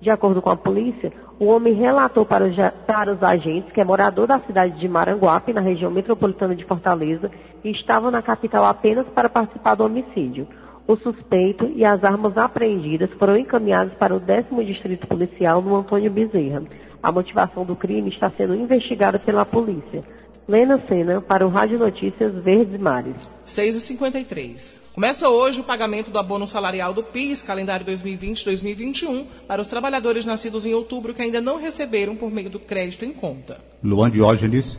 De 0.00 0.10
acordo 0.10 0.42
com 0.42 0.50
a 0.50 0.56
polícia, 0.56 1.12
o 1.38 1.44
homem 1.44 1.72
relatou 1.74 2.26
para 2.26 2.44
os, 2.44 2.56
para 2.84 3.12
os 3.12 3.22
agentes 3.22 3.70
que 3.70 3.80
é 3.80 3.84
morador 3.84 4.26
da 4.26 4.40
cidade 4.40 4.76
de 4.80 4.88
Maranguape, 4.88 5.52
na 5.52 5.60
região 5.60 5.88
metropolitana 5.88 6.56
de 6.56 6.64
Fortaleza, 6.64 7.30
e 7.62 7.70
estava 7.70 8.10
na 8.10 8.22
capital 8.22 8.64
apenas 8.64 9.06
para 9.14 9.28
participar 9.28 9.76
do 9.76 9.84
homicídio. 9.84 10.48
O 10.84 10.96
suspeito 10.96 11.70
e 11.72 11.86
as 11.86 12.02
armas 12.02 12.36
apreendidas 12.36 13.10
foram 13.12 13.36
encaminhados 13.36 13.94
para 13.94 14.16
o 14.16 14.18
10 14.18 14.46
Distrito 14.66 15.06
Policial 15.06 15.62
no 15.62 15.76
Antônio 15.76 16.10
Bezerra. 16.10 16.64
A 17.00 17.12
motivação 17.12 17.64
do 17.64 17.76
crime 17.76 18.10
está 18.10 18.30
sendo 18.30 18.56
investigada 18.56 19.16
pela 19.16 19.46
polícia. 19.46 20.02
Lena 20.46 20.78
Sena 20.86 21.22
para 21.22 21.46
o 21.46 21.48
Rádio 21.48 21.78
Notícias 21.78 22.34
Verdes 22.44 22.78
Mares. 22.78 23.16
6h53. 23.46 24.78
Começa 24.94 25.26
hoje 25.28 25.60
o 25.60 25.64
pagamento 25.64 26.10
do 26.10 26.18
abono 26.18 26.46
salarial 26.46 26.92
do 26.92 27.02
PIS, 27.02 27.42
calendário 27.42 27.86
2020-2021, 27.86 29.24
para 29.48 29.62
os 29.62 29.68
trabalhadores 29.68 30.26
nascidos 30.26 30.66
em 30.66 30.74
outubro 30.74 31.14
que 31.14 31.22
ainda 31.22 31.40
não 31.40 31.58
receberam 31.58 32.14
por 32.14 32.30
meio 32.30 32.50
do 32.50 32.60
crédito 32.60 33.06
em 33.06 33.12
conta. 33.12 33.58
Luan 33.82 34.10
Diógenes. 34.10 34.78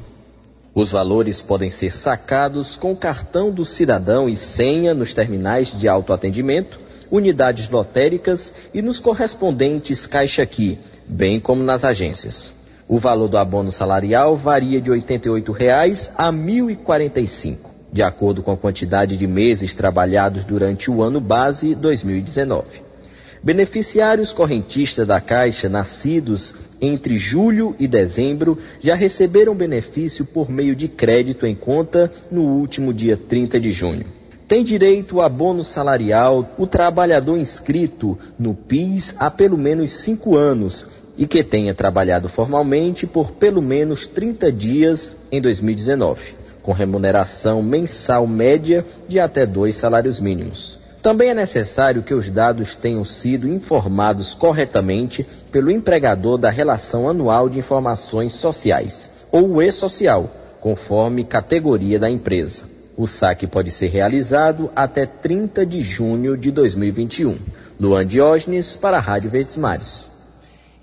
Os 0.75 0.91
valores 0.91 1.41
podem 1.41 1.69
ser 1.69 1.89
sacados 1.89 2.78
com 2.78 2.95
cartão 2.95 3.51
do 3.51 3.65
cidadão 3.65 4.30
e 4.30 4.36
senha 4.36 4.93
nos 4.93 5.13
terminais 5.13 5.71
de 5.71 5.88
autoatendimento, 5.88 6.80
unidades 7.10 7.67
lotéricas 7.69 8.54
e 8.73 8.82
nos 8.84 8.99
correspondentes 8.99 10.06
Caixa 10.06 10.43
Aqui, 10.43 10.78
bem 11.08 11.39
como 11.39 11.63
nas 11.63 11.84
agências. 11.84 12.54
O 12.88 13.00
valor 13.00 13.28
do 13.28 13.38
abono 13.38 13.71
salarial 13.71 14.38
varia 14.38 14.80
de 14.80 14.91
R$ 14.91 15.02
88,00 15.02 16.12
a 16.15 16.30
R$ 16.30 16.38
1.045, 16.38 17.58
de 17.91 18.04
acordo 18.04 18.43
com 18.43 18.52
a 18.52 18.58
quantidade 18.58 19.17
de 19.17 19.26
meses 19.26 19.74
trabalhados 19.74 20.45
durante 20.45 20.91
o 20.91 21.02
ano 21.02 21.19
base 21.19 21.74
2019. 21.74 22.84
Beneficiários 23.41 24.32
correntistas 24.32 25.08
da 25.08 25.19
Caixa 25.19 25.67
nascidos 25.67 26.54
entre 26.80 27.17
julho 27.17 27.76
e 27.80 27.88
dezembro 27.88 28.60
já 28.80 28.93
receberam 28.93 29.56
benefício 29.56 30.24
por 30.24 30.48
meio 30.48 30.76
de 30.76 30.88
crédito 30.88 31.48
em 31.48 31.56
conta 31.56 32.12
no 32.30 32.43
último 32.43 32.93
dia 32.93 33.17
30 33.17 33.60
de 33.60 33.71
junho. 33.71 34.06
Tem 34.48 34.63
direito 34.63 35.21
a 35.21 35.30
bônus 35.30 35.69
salarial 35.69 36.54
o 36.56 36.67
trabalhador 36.67 37.36
inscrito 37.36 38.15
no 38.38 38.54
PIS 38.54 39.15
há 39.17 39.32
pelo 39.32 39.58
menos 39.58 39.91
cinco 39.91 40.38
anos 40.38 40.88
e 41.17 41.25
que 41.25 41.43
tenha 41.43 41.73
trabalhado 41.73 42.28
formalmente 42.28 43.08
por 43.08 43.32
pelo 43.32 43.62
menos 43.62 44.08
30 44.08 44.51
dias 44.51 45.15
em 45.32 45.41
2019, 45.41 46.36
com 46.62 46.71
remuneração 46.71 47.62
mensal 47.62 48.28
média 48.28 48.86
de 49.08 49.19
até 49.19 49.45
dois 49.45 49.75
salários 49.75 50.19
mínimos. 50.19 50.80
Também 51.01 51.30
é 51.30 51.36
necessário 51.36 52.01
que 52.01 52.15
os 52.15 52.30
dados 52.32 52.75
tenham 52.75 53.04
sido 53.06 53.47
informados 53.47 54.34
corretamente 54.34 55.25
pelo 55.51 55.69
empregador 55.69 56.38
da 56.38 56.49
Relação 56.49 57.08
Anual 57.08 57.47
de 57.47 57.60
Informações 57.60 58.34
Sociais, 58.34 59.12
ou 59.32 59.62
E-Social, 59.62 60.32
conforme 60.60 61.23
categoria 61.23 61.99
da 61.99 62.10
empresa. 62.10 62.63
O 62.97 63.06
saque 63.06 63.45
pode 63.45 63.69
ser 63.69 63.89
realizado 63.89 64.71
até 64.75 65.06
30 65.06 65.63
de 65.63 65.80
junho 65.80 66.36
de 66.36 66.49
2021. 66.49 67.38
Luan 67.80 68.04
Diógenes 68.04 68.75
para 68.75 68.97
a 68.97 69.01
Rádio 69.01 69.30
Verdes 69.30 69.58
Mares. 69.58 70.14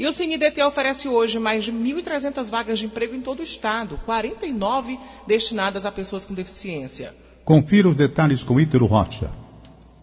E 0.02 0.06
o 0.06 0.12
CineDT 0.12 0.60
oferece 0.64 1.08
hoje 1.08 1.38
mais 1.38 1.62
de 1.62 1.70
1.300 1.70 2.50
vagas 2.50 2.80
de 2.80 2.86
emprego 2.86 3.14
em 3.14 3.20
todo 3.20 3.38
o 3.38 3.44
estado, 3.44 4.00
49 4.04 4.98
destinadas 5.28 5.86
a 5.86 5.92
pessoas 5.92 6.24
com 6.24 6.34
deficiência. 6.34 7.14
Confira 7.44 7.88
os 7.88 7.94
detalhes 7.94 8.42
com 8.42 8.58
Ítero 8.58 8.84
Rocha. 8.84 9.30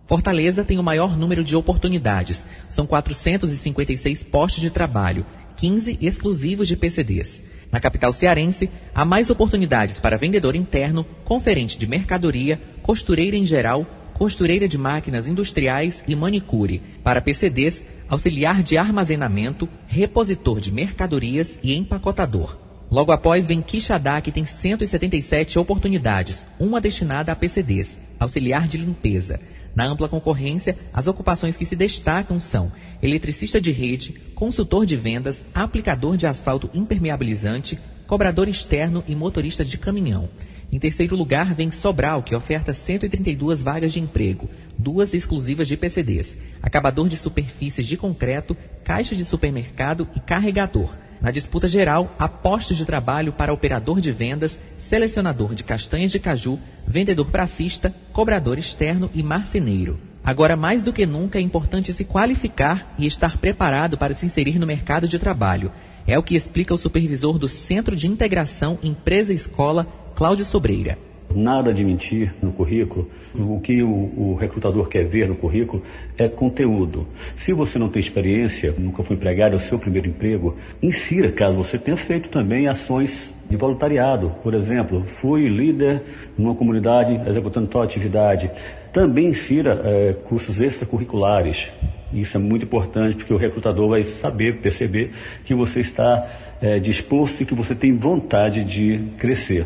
Fortaleza 0.08 0.64
tem 0.64 0.80
o 0.80 0.84
maior 0.84 1.18
número 1.18 1.44
de 1.44 1.54
oportunidades. 1.54 2.48
São 2.70 2.88
456 2.88 4.24
postos 4.24 4.62
de 4.62 4.70
trabalho, 4.70 5.26
15 5.58 5.98
exclusivos 6.02 6.70
de 6.70 6.78
PCDs. 6.78 7.44
Na 7.70 7.82
capital 7.82 8.14
cearense, 8.14 8.70
há 8.96 9.04
mais 9.04 9.30
oportunidades 9.30 10.00
para 10.00 10.18
vendedor 10.18 10.56
interno, 10.56 11.06
conferente 11.26 11.78
de 11.78 11.86
mercadoria, 11.86 12.62
costureira 12.82 13.36
em 13.36 13.46
geral, 13.46 13.86
costureira 14.14 14.66
de 14.66 14.78
máquinas 14.78 15.28
industriais 15.28 16.04
e 16.08 16.16
manicure. 16.16 16.82
Para 17.04 17.22
PCDs, 17.22 17.86
auxiliar 18.10 18.64
de 18.64 18.78
armazenamento, 18.78 19.70
repositor 19.88 20.60
de 20.60 20.72
mercadorias 20.72 21.60
e 21.62 21.76
empacotador. 21.76 22.58
Logo 22.90 23.12
após 23.12 23.46
vem 23.46 23.62
Quixadá, 23.62 24.20
que 24.20 24.32
tem 24.32 24.46
177 24.46 25.60
oportunidades, 25.60 26.48
uma 26.60 26.82
destinada 26.82 27.32
a 27.32 27.36
PCDs, 27.36 28.00
auxiliar 28.20 28.68
de 28.68 28.78
limpeza. 28.78 29.40
Na 29.76 29.86
ampla 29.86 30.10
concorrência, 30.10 30.76
as 30.92 31.08
ocupações 31.08 31.56
que 31.56 31.66
se 31.66 31.76
destacam 31.76 32.40
são 32.40 32.72
eletricista 33.02 33.62
de 33.62 33.72
rede, 33.72 34.14
consultor 34.34 34.88
de 34.88 34.96
vendas, 34.96 35.46
aplicador 35.54 36.18
de 36.18 36.26
asfalto 36.26 36.68
impermeabilizante, 36.74 37.80
cobrador 38.08 38.50
externo 38.50 39.04
e 39.08 39.14
motorista 39.16 39.64
de 39.64 39.78
caminhão. 39.78 40.28
Em 40.72 40.78
terceiro 40.78 41.16
lugar, 41.16 41.56
vem 41.56 41.72
Sobral, 41.72 42.22
que 42.22 42.36
oferta 42.36 42.74
132 42.74 43.64
vagas 43.64 43.92
de 43.92 44.00
emprego, 44.00 44.48
duas 44.78 45.16
exclusivas 45.16 45.68
de 45.68 45.76
PCDs, 45.76 46.38
acabador 46.62 47.10
de 47.10 47.18
superfícies 47.18 47.88
de 47.88 47.98
concreto, 47.98 48.56
caixa 48.84 49.16
de 49.16 49.26
supermercado 49.26 50.08
e 50.16 50.20
carregador. 50.20 50.96
Na 51.20 51.32
disputa 51.32 51.68
geral, 51.68 52.16
há 52.20 52.30
postos 52.30 52.78
de 52.78 52.86
trabalho 52.86 53.34
para 53.34 53.52
operador 53.52 54.00
de 54.00 54.12
vendas, 54.12 54.60
selecionador 54.78 55.56
de 55.56 55.64
castanhas 55.64 56.12
de 56.12 56.20
caju, 56.20 56.60
vendedor 56.88 57.32
pracista, 57.32 57.94
cobrador 58.14 58.58
externo 58.58 59.10
e 59.14 59.24
marceneiro. 59.24 60.09
Agora, 60.30 60.56
mais 60.56 60.84
do 60.84 60.94
que 60.94 61.08
nunca, 61.08 61.40
é 61.40 61.42
importante 61.42 61.92
se 61.92 62.06
qualificar 62.06 62.94
e 63.00 63.08
estar 63.08 63.40
preparado 63.40 63.98
para 63.98 64.14
se 64.14 64.28
inserir 64.28 64.60
no 64.60 64.68
mercado 64.68 65.08
de 65.08 65.18
trabalho. 65.18 65.72
É 66.06 66.20
o 66.20 66.22
que 66.22 66.36
explica 66.36 66.72
o 66.72 66.78
supervisor 66.78 67.40
do 67.40 67.50
Centro 67.50 67.96
de 67.96 68.06
Integração 68.06 68.78
Empresa-Escola, 68.84 69.88
Cláudio 70.14 70.46
Sobreira. 70.46 71.00
Nada 71.34 71.74
de 71.74 71.84
mentir 71.84 72.32
no 72.44 72.52
currículo. 72.52 73.10
O 73.34 73.60
que 73.60 73.82
o, 73.82 73.90
o, 73.90 74.36
recrutador 74.36 74.88
quer 74.88 75.08
ver 75.08 75.28
no 75.28 75.36
currículo 75.36 75.82
é 76.16 76.30
conteúdo. 76.30 77.08
Se 77.36 77.52
você 77.52 77.80
não 77.80 77.90
tem 77.90 78.00
experiência, 78.00 78.72
nunca 78.78 79.02
foi 79.02 79.16
empregado, 79.16 79.54
é 79.54 79.56
o 79.56 79.60
seu 79.60 79.80
primeiro 79.80 80.08
emprego, 80.08 80.56
insira, 80.80 81.32
caso 81.32 81.58
você 81.58 81.80
tenha 81.80 81.98
feito 81.98 82.30
também 82.30 82.68
ações 82.68 83.32
de 83.50 83.58
voluntariado. 83.58 84.32
Por 84.44 84.54
exemplo, 84.54 85.04
fui 85.08 85.48
líder 85.48 86.04
numa 86.38 86.54
comunidade 86.54 87.20
executando 87.28 87.68
tal 87.68 87.82
atividade. 87.82 88.52
Também 88.94 89.28
insira 89.28 89.82
é, 89.84 90.14
cursos 90.14 90.62
extracurriculares. 90.62 91.68
Isso 92.12 92.38
é 92.38 92.40
muito 92.40 92.66
importante 92.66 93.18
porque 93.18 93.34
o 93.34 93.38
recrutador 93.38 93.90
vai 93.90 94.04
saber, 94.04 94.58
perceber 94.58 95.12
que 95.46 95.54
você 95.54 95.82
está 95.82 96.56
é, 96.62 96.80
disposto 96.80 97.42
e 97.42 97.46
que 97.46 97.54
você 97.54 97.76
tem 97.76 97.96
vontade 97.96 98.64
de 98.64 99.12
crescer 99.18 99.66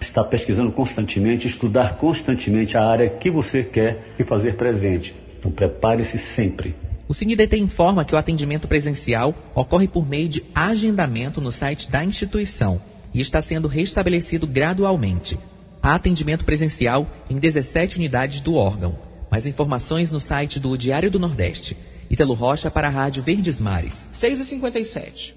estar 0.00 0.24
pesquisando 0.24 0.72
constantemente, 0.72 1.46
estudar 1.46 1.96
constantemente 1.96 2.76
a 2.76 2.84
área 2.84 3.08
que 3.08 3.30
você 3.30 3.62
quer 3.62 4.14
e 4.18 4.24
fazer 4.24 4.56
presente. 4.56 5.14
Então 5.38 5.50
prepare-se 5.50 6.18
sempre. 6.18 6.74
O 7.08 7.14
CineDT 7.14 7.58
informa 7.58 8.04
que 8.04 8.14
o 8.14 8.18
atendimento 8.18 8.66
presencial 8.66 9.34
ocorre 9.54 9.86
por 9.86 10.08
meio 10.08 10.28
de 10.28 10.42
agendamento 10.54 11.40
no 11.40 11.52
site 11.52 11.90
da 11.90 12.04
instituição 12.04 12.80
e 13.14 13.20
está 13.20 13.40
sendo 13.40 13.68
restabelecido 13.68 14.46
gradualmente. 14.46 15.38
Há 15.86 15.94
atendimento 15.94 16.44
presencial 16.44 17.08
em 17.30 17.36
17 17.36 17.94
unidades 17.94 18.40
do 18.40 18.56
órgão. 18.56 18.98
Mais 19.30 19.46
informações 19.46 20.10
no 20.10 20.20
site 20.20 20.58
do 20.58 20.76
Diário 20.76 21.12
do 21.12 21.16
Nordeste. 21.20 21.76
Italo 22.10 22.34
Rocha 22.34 22.68
para 22.68 22.88
a 22.88 22.90
Rádio 22.90 23.22
Verdes 23.22 23.60
Mares. 23.60 24.10
6h57. 24.12 25.34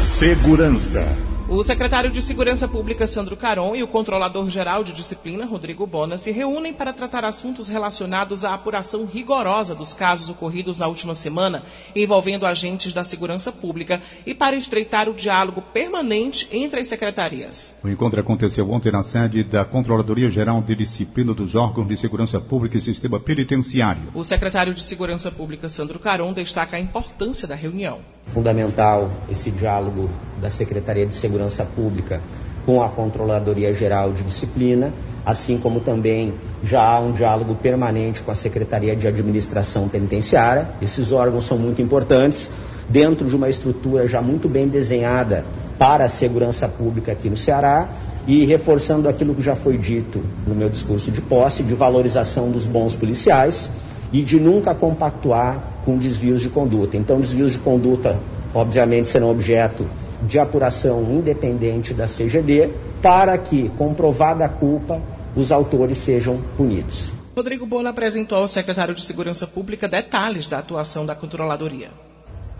Segurança. 0.00 1.06
O 1.54 1.62
secretário 1.62 2.10
de 2.10 2.22
Segurança 2.22 2.66
Pública, 2.66 3.06
Sandro 3.06 3.36
Caron, 3.36 3.76
e 3.76 3.82
o 3.82 3.86
controlador-geral 3.86 4.82
de 4.82 4.94
disciplina, 4.94 5.44
Rodrigo 5.44 5.86
Bona, 5.86 6.16
se 6.16 6.30
reúnem 6.30 6.72
para 6.72 6.94
tratar 6.94 7.26
assuntos 7.26 7.68
relacionados 7.68 8.42
à 8.42 8.54
apuração 8.54 9.04
rigorosa 9.04 9.74
dos 9.74 9.92
casos 9.92 10.30
ocorridos 10.30 10.78
na 10.78 10.86
última 10.86 11.14
semana 11.14 11.62
envolvendo 11.94 12.46
agentes 12.46 12.94
da 12.94 13.04
segurança 13.04 13.52
pública 13.52 14.00
e 14.24 14.32
para 14.32 14.56
estreitar 14.56 15.10
o 15.10 15.14
diálogo 15.14 15.60
permanente 15.60 16.48
entre 16.50 16.80
as 16.80 16.88
secretarias. 16.88 17.74
O 17.84 17.88
encontro 17.90 18.18
aconteceu 18.18 18.70
ontem 18.70 18.90
na 18.90 19.02
sede 19.02 19.44
da 19.44 19.62
Controladoria-Geral 19.62 20.62
de 20.62 20.74
Disciplina 20.74 21.34
dos 21.34 21.54
Órgãos 21.54 21.86
de 21.86 21.98
Segurança 21.98 22.40
Pública 22.40 22.78
e 22.78 22.80
Sistema 22.80 23.20
Penitenciário. 23.20 24.04
O 24.14 24.24
secretário 24.24 24.72
de 24.72 24.82
Segurança 24.82 25.30
Pública, 25.30 25.68
Sandro 25.68 25.98
Caron, 25.98 26.32
destaca 26.32 26.78
a 26.78 26.80
importância 26.80 27.46
da 27.46 27.54
reunião. 27.54 28.00
Fundamental 28.24 29.10
esse 29.28 29.50
diálogo 29.50 30.08
da 30.40 30.48
Secretaria 30.48 31.04
de 31.04 31.14
Segurança 31.14 31.41
Pública 31.74 32.20
com 32.64 32.82
a 32.82 32.88
Controladoria 32.88 33.74
Geral 33.74 34.12
de 34.12 34.22
Disciplina, 34.22 34.92
assim 35.24 35.58
como 35.58 35.80
também 35.80 36.32
já 36.64 36.82
há 36.82 37.00
um 37.00 37.12
diálogo 37.12 37.54
permanente 37.56 38.22
com 38.22 38.30
a 38.30 38.34
Secretaria 38.34 38.94
de 38.94 39.06
Administração 39.06 39.88
Penitenciária. 39.88 40.68
Esses 40.80 41.12
órgãos 41.12 41.44
são 41.44 41.58
muito 41.58 41.82
importantes 41.82 42.50
dentro 42.88 43.28
de 43.28 43.34
uma 43.34 43.48
estrutura 43.48 44.06
já 44.06 44.20
muito 44.20 44.48
bem 44.48 44.68
desenhada 44.68 45.44
para 45.78 46.04
a 46.04 46.08
segurança 46.08 46.68
pública 46.68 47.12
aqui 47.12 47.28
no 47.28 47.36
Ceará 47.36 47.88
e 48.26 48.44
reforçando 48.44 49.08
aquilo 49.08 49.34
que 49.34 49.42
já 49.42 49.56
foi 49.56 49.76
dito 49.76 50.22
no 50.46 50.54
meu 50.54 50.68
discurso 50.68 51.10
de 51.10 51.20
posse, 51.20 51.62
de 51.62 51.74
valorização 51.74 52.50
dos 52.50 52.66
bons 52.66 52.94
policiais 52.94 53.70
e 54.12 54.22
de 54.22 54.38
nunca 54.38 54.74
compactuar 54.74 55.60
com 55.84 55.96
desvios 55.96 56.40
de 56.40 56.48
conduta. 56.48 56.96
Então, 56.96 57.20
desvios 57.20 57.52
de 57.52 57.58
conduta, 57.58 58.16
obviamente, 58.54 59.08
serão 59.08 59.30
objeto 59.30 59.84
de 60.26 60.38
apuração 60.38 61.02
independente 61.02 61.92
da 61.92 62.06
CGD, 62.06 62.70
para 63.00 63.36
que, 63.38 63.68
comprovada 63.70 64.44
a 64.44 64.48
culpa, 64.48 65.00
os 65.34 65.50
autores 65.50 65.98
sejam 65.98 66.40
punidos. 66.56 67.10
Rodrigo 67.34 67.66
Bona 67.66 67.90
apresentou 67.90 68.38
ao 68.38 68.48
secretário 68.48 68.94
de 68.94 69.02
Segurança 69.02 69.46
Pública 69.46 69.88
detalhes 69.88 70.46
da 70.46 70.58
atuação 70.58 71.06
da 71.06 71.14
controladoria. 71.14 71.90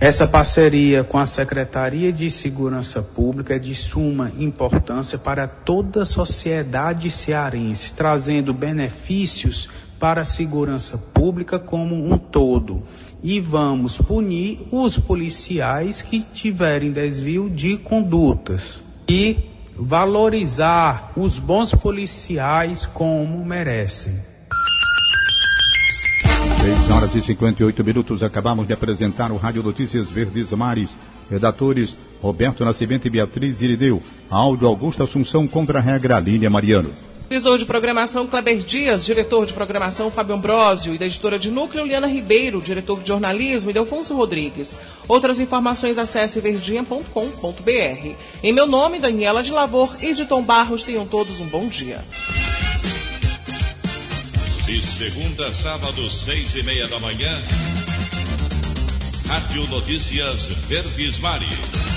Essa 0.00 0.26
parceria 0.26 1.04
com 1.04 1.16
a 1.16 1.26
Secretaria 1.26 2.12
de 2.12 2.28
Segurança 2.28 3.00
Pública 3.00 3.54
é 3.54 3.58
de 3.58 3.72
suma 3.72 4.32
importância 4.36 5.16
para 5.16 5.46
toda 5.46 6.02
a 6.02 6.04
sociedade 6.04 7.08
cearense, 7.08 7.92
trazendo 7.92 8.52
benefícios 8.52 9.70
para 10.00 10.22
a 10.22 10.24
segurança 10.24 10.98
pública 10.98 11.56
como 11.56 11.94
um 11.94 12.18
todo. 12.18 12.82
E 13.22 13.38
vamos 13.38 13.98
punir 13.98 14.60
os 14.72 14.98
policiais 14.98 16.02
que 16.02 16.22
tiverem 16.22 16.90
desvio 16.90 17.48
de 17.48 17.76
condutas. 17.76 18.82
E 19.08 19.36
valorizar 19.76 21.12
os 21.16 21.38
bons 21.38 21.72
policiais 21.74 22.84
como 22.86 23.44
merecem. 23.44 24.14
6 26.62 26.92
horas 26.92 27.14
e 27.14 27.22
58 27.22 27.84
minutos. 27.84 28.22
Acabamos 28.22 28.66
de 28.66 28.72
apresentar 28.72 29.32
o 29.32 29.36
Rádio 29.36 29.62
Notícias 29.62 30.10
Verdes 30.10 30.52
Mares. 30.52 30.98
Redatores 31.30 31.96
Roberto 32.20 32.64
Nascimento 32.64 33.06
e 33.06 33.10
Beatriz 33.10 33.62
Irideu. 33.62 34.02
Aldo 34.30 34.66
Augusto 34.66 35.02
Assunção 35.02 35.46
contra 35.48 35.78
a 35.78 35.82
regra 35.82 36.20
Línia 36.20 36.50
Mariano. 36.50 36.90
Supervisor 37.22 37.56
de 37.56 37.64
programação 37.64 38.26
Kleber 38.26 38.58
Dias, 38.58 39.06
diretor 39.06 39.46
de 39.46 39.54
programação 39.54 40.10
Fábio 40.10 40.34
Ambrosio 40.34 40.94
e 40.94 40.98
da 40.98 41.06
editora 41.06 41.38
de 41.38 41.50
núcleo 41.50 41.86
Liana 41.86 42.06
Ribeiro, 42.06 42.60
diretor 42.60 43.00
de 43.00 43.08
jornalismo 43.08 43.70
e 43.70 43.72
Delfonso 43.72 44.14
Rodrigues. 44.14 44.78
Outras 45.08 45.40
informações 45.40 45.96
acesse 45.96 46.40
verdinha.com.br. 46.40 48.10
Em 48.42 48.52
meu 48.52 48.66
nome, 48.66 48.98
Daniela 48.98 49.42
de 49.42 49.50
Lavor 49.50 49.96
e 50.02 50.12
de 50.12 50.26
Tom 50.26 50.42
Barros, 50.42 50.82
tenham 50.82 51.06
todos 51.06 51.40
um 51.40 51.46
bom 51.46 51.68
dia. 51.68 52.04
De 54.66 54.80
segunda 54.82 55.46
a 55.46 55.54
sábado, 55.54 56.10
seis 56.10 56.54
e 56.54 56.62
meia 56.62 56.86
da 56.86 56.98
manhã, 56.98 57.42
Rádio 59.26 59.66
Notícias 59.68 60.46
Verdes 60.68 61.18
Mares. 61.18 61.91